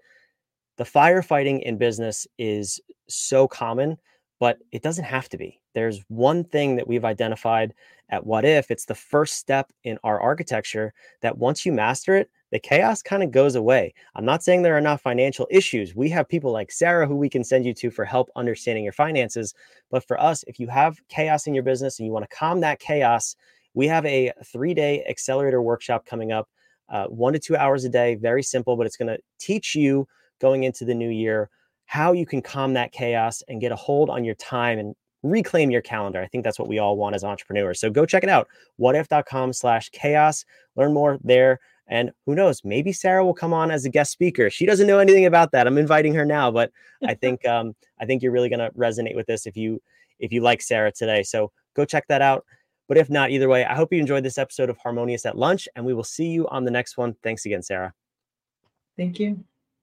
the 0.78 0.84
firefighting 0.84 1.62
in 1.64 1.78
business 1.78 2.26
is 2.38 2.80
so 3.08 3.48
common, 3.48 3.98
but 4.40 4.58
it 4.72 4.82
doesn't 4.82 5.04
have 5.04 5.28
to 5.30 5.38
be. 5.38 5.60
There's 5.76 6.04
one 6.08 6.44
thing 6.44 6.78
that 6.78 6.88
we've 6.88 7.06
identified 7.06 7.74
at 8.10 8.26
What 8.26 8.46
If, 8.46 8.72
it's 8.72 8.86
the 8.86 8.96
first 8.96 9.36
step 9.36 9.72
in 9.84 10.00
our 10.04 10.20
architecture 10.20 10.94
that 11.22 11.38
once 11.38 11.66
you 11.66 11.74
master 11.74 12.16
it, 12.16 12.30
the 12.52 12.60
chaos 12.60 13.02
kind 13.02 13.22
of 13.22 13.32
goes 13.32 13.56
away. 13.56 13.94
I'm 14.16 14.26
not 14.26 14.42
saying 14.42 14.62
there 14.62 14.78
are 14.78 14.82
not 14.82 15.02
financial 15.02 15.48
issues. 15.52 15.96
We 15.96 16.10
have 16.10 16.28
people 16.28 16.52
like 16.52 16.72
Sara 16.72 17.06
who 17.06 17.16
we 17.16 17.30
can 17.30 17.44
send 17.44 17.66
you 17.66 17.74
to 17.76 17.92
for 17.92 18.06
help 18.06 18.32
understanding 18.36 18.84
your 18.84 18.94
finances. 18.94 19.54
But 19.92 20.08
for 20.08 20.20
us, 20.20 20.44
if 20.48 20.60
you 20.60 20.68
have 20.68 21.00
chaos 21.10 21.46
in 21.46 21.54
your 21.54 21.64
business 21.64 22.00
and 22.00 22.08
you 22.08 22.12
want 22.12 22.28
to 22.28 22.36
calm 22.36 22.62
that 22.62 22.80
chaos, 22.80 23.36
we 23.74 23.88
have 23.88 24.06
a 24.06 24.32
three 24.46 24.74
day 24.74 25.06
accelerator 25.10 25.62
workshop 25.62 26.06
coming 26.06 26.32
up, 26.32 26.50
uh, 26.90 27.06
one 27.06 27.34
to 27.34 27.40
two 27.40 27.56
hours 27.56 27.86
a 27.86 27.90
day. 27.90 28.16
Very 28.16 28.44
simple, 28.44 28.76
but 28.76 28.86
it's 28.86 28.98
going 28.98 29.08
to 29.08 29.20
teach 29.40 29.76
you 29.76 30.08
going 30.40 30.64
into 30.64 30.86
the 30.86 30.96
new 30.96 31.10
year 31.10 31.50
how 31.86 32.12
you 32.12 32.26
can 32.26 32.42
calm 32.42 32.74
that 32.74 32.92
chaos 32.92 33.42
and 33.48 33.62
get 33.62 33.72
a 33.72 33.76
hold 33.76 34.10
on 34.10 34.24
your 34.24 34.36
time 34.36 34.78
and 34.78 34.96
reclaim 35.24 35.72
your 35.72 35.82
calendar. 35.82 36.22
I 36.22 36.28
think 36.28 36.44
that's 36.44 36.60
what 36.60 36.68
we 36.68 36.80
all 36.80 36.98
want 36.98 37.16
as 37.16 37.24
entrepreneurs. 37.24 37.80
So 37.80 37.90
go 37.90 38.06
check 38.06 38.24
it 38.24 38.30
out. 38.30 38.48
Whatif.com 38.80 39.54
slash 39.54 39.90
chaos. 39.90 40.46
Learn 40.76 40.94
more 40.94 41.18
there. 41.24 41.60
And 41.88 42.12
who 42.26 42.36
knows, 42.36 42.64
maybe 42.64 42.94
Sara 42.94 43.26
will 43.26 43.34
come 43.34 43.54
on 43.54 43.72
as 43.72 43.84
a 43.84 43.90
guest 43.90 44.12
speaker. 44.12 44.50
She 44.50 44.66
doesn't 44.66 44.86
know 44.86 45.00
anything 45.00 45.26
about 45.26 45.52
that. 45.52 45.66
I'm 45.66 45.80
inviting 45.80 46.14
her 46.14 46.26
now, 46.26 46.52
but 46.52 46.72
I 47.04 47.14
think 47.22 47.46
um, 47.48 47.76
I 48.00 48.06
think 48.06 48.22
you're 48.22 48.32
really 48.32 48.50
gonna 48.50 48.70
resonate 48.78 49.16
with 49.16 49.26
this 49.26 49.48
if 49.48 49.58
you 49.58 49.82
if 50.20 50.32
you 50.32 50.42
like 50.42 50.62
Sara 50.62 50.92
today. 50.92 51.24
So 51.24 51.52
go 51.76 51.86
check 51.86 52.06
that 52.08 52.22
out. 52.22 52.46
But 52.90 52.98
if 52.98 53.10
not, 53.10 53.30
either 53.30 53.48
way, 53.48 53.64
I 53.64 53.76
hope 53.76 53.94
you 53.94 54.00
enjoyed 54.00 54.26
this 54.26 54.40
episode 54.40 54.70
of 54.70 54.78
Harmonious 54.80 55.26
at 55.26 55.38
Lunch, 55.38 55.70
and 55.76 55.86
we 55.86 55.94
will 55.94 56.04
see 56.04 56.28
you 56.28 56.48
on 56.50 56.66
the 56.66 56.72
next 56.72 56.98
one. 56.98 57.16
Thanks 57.24 57.46
again, 57.46 57.62
Sara. 57.62 57.94
Thank 58.98 59.20
you. 59.20 59.46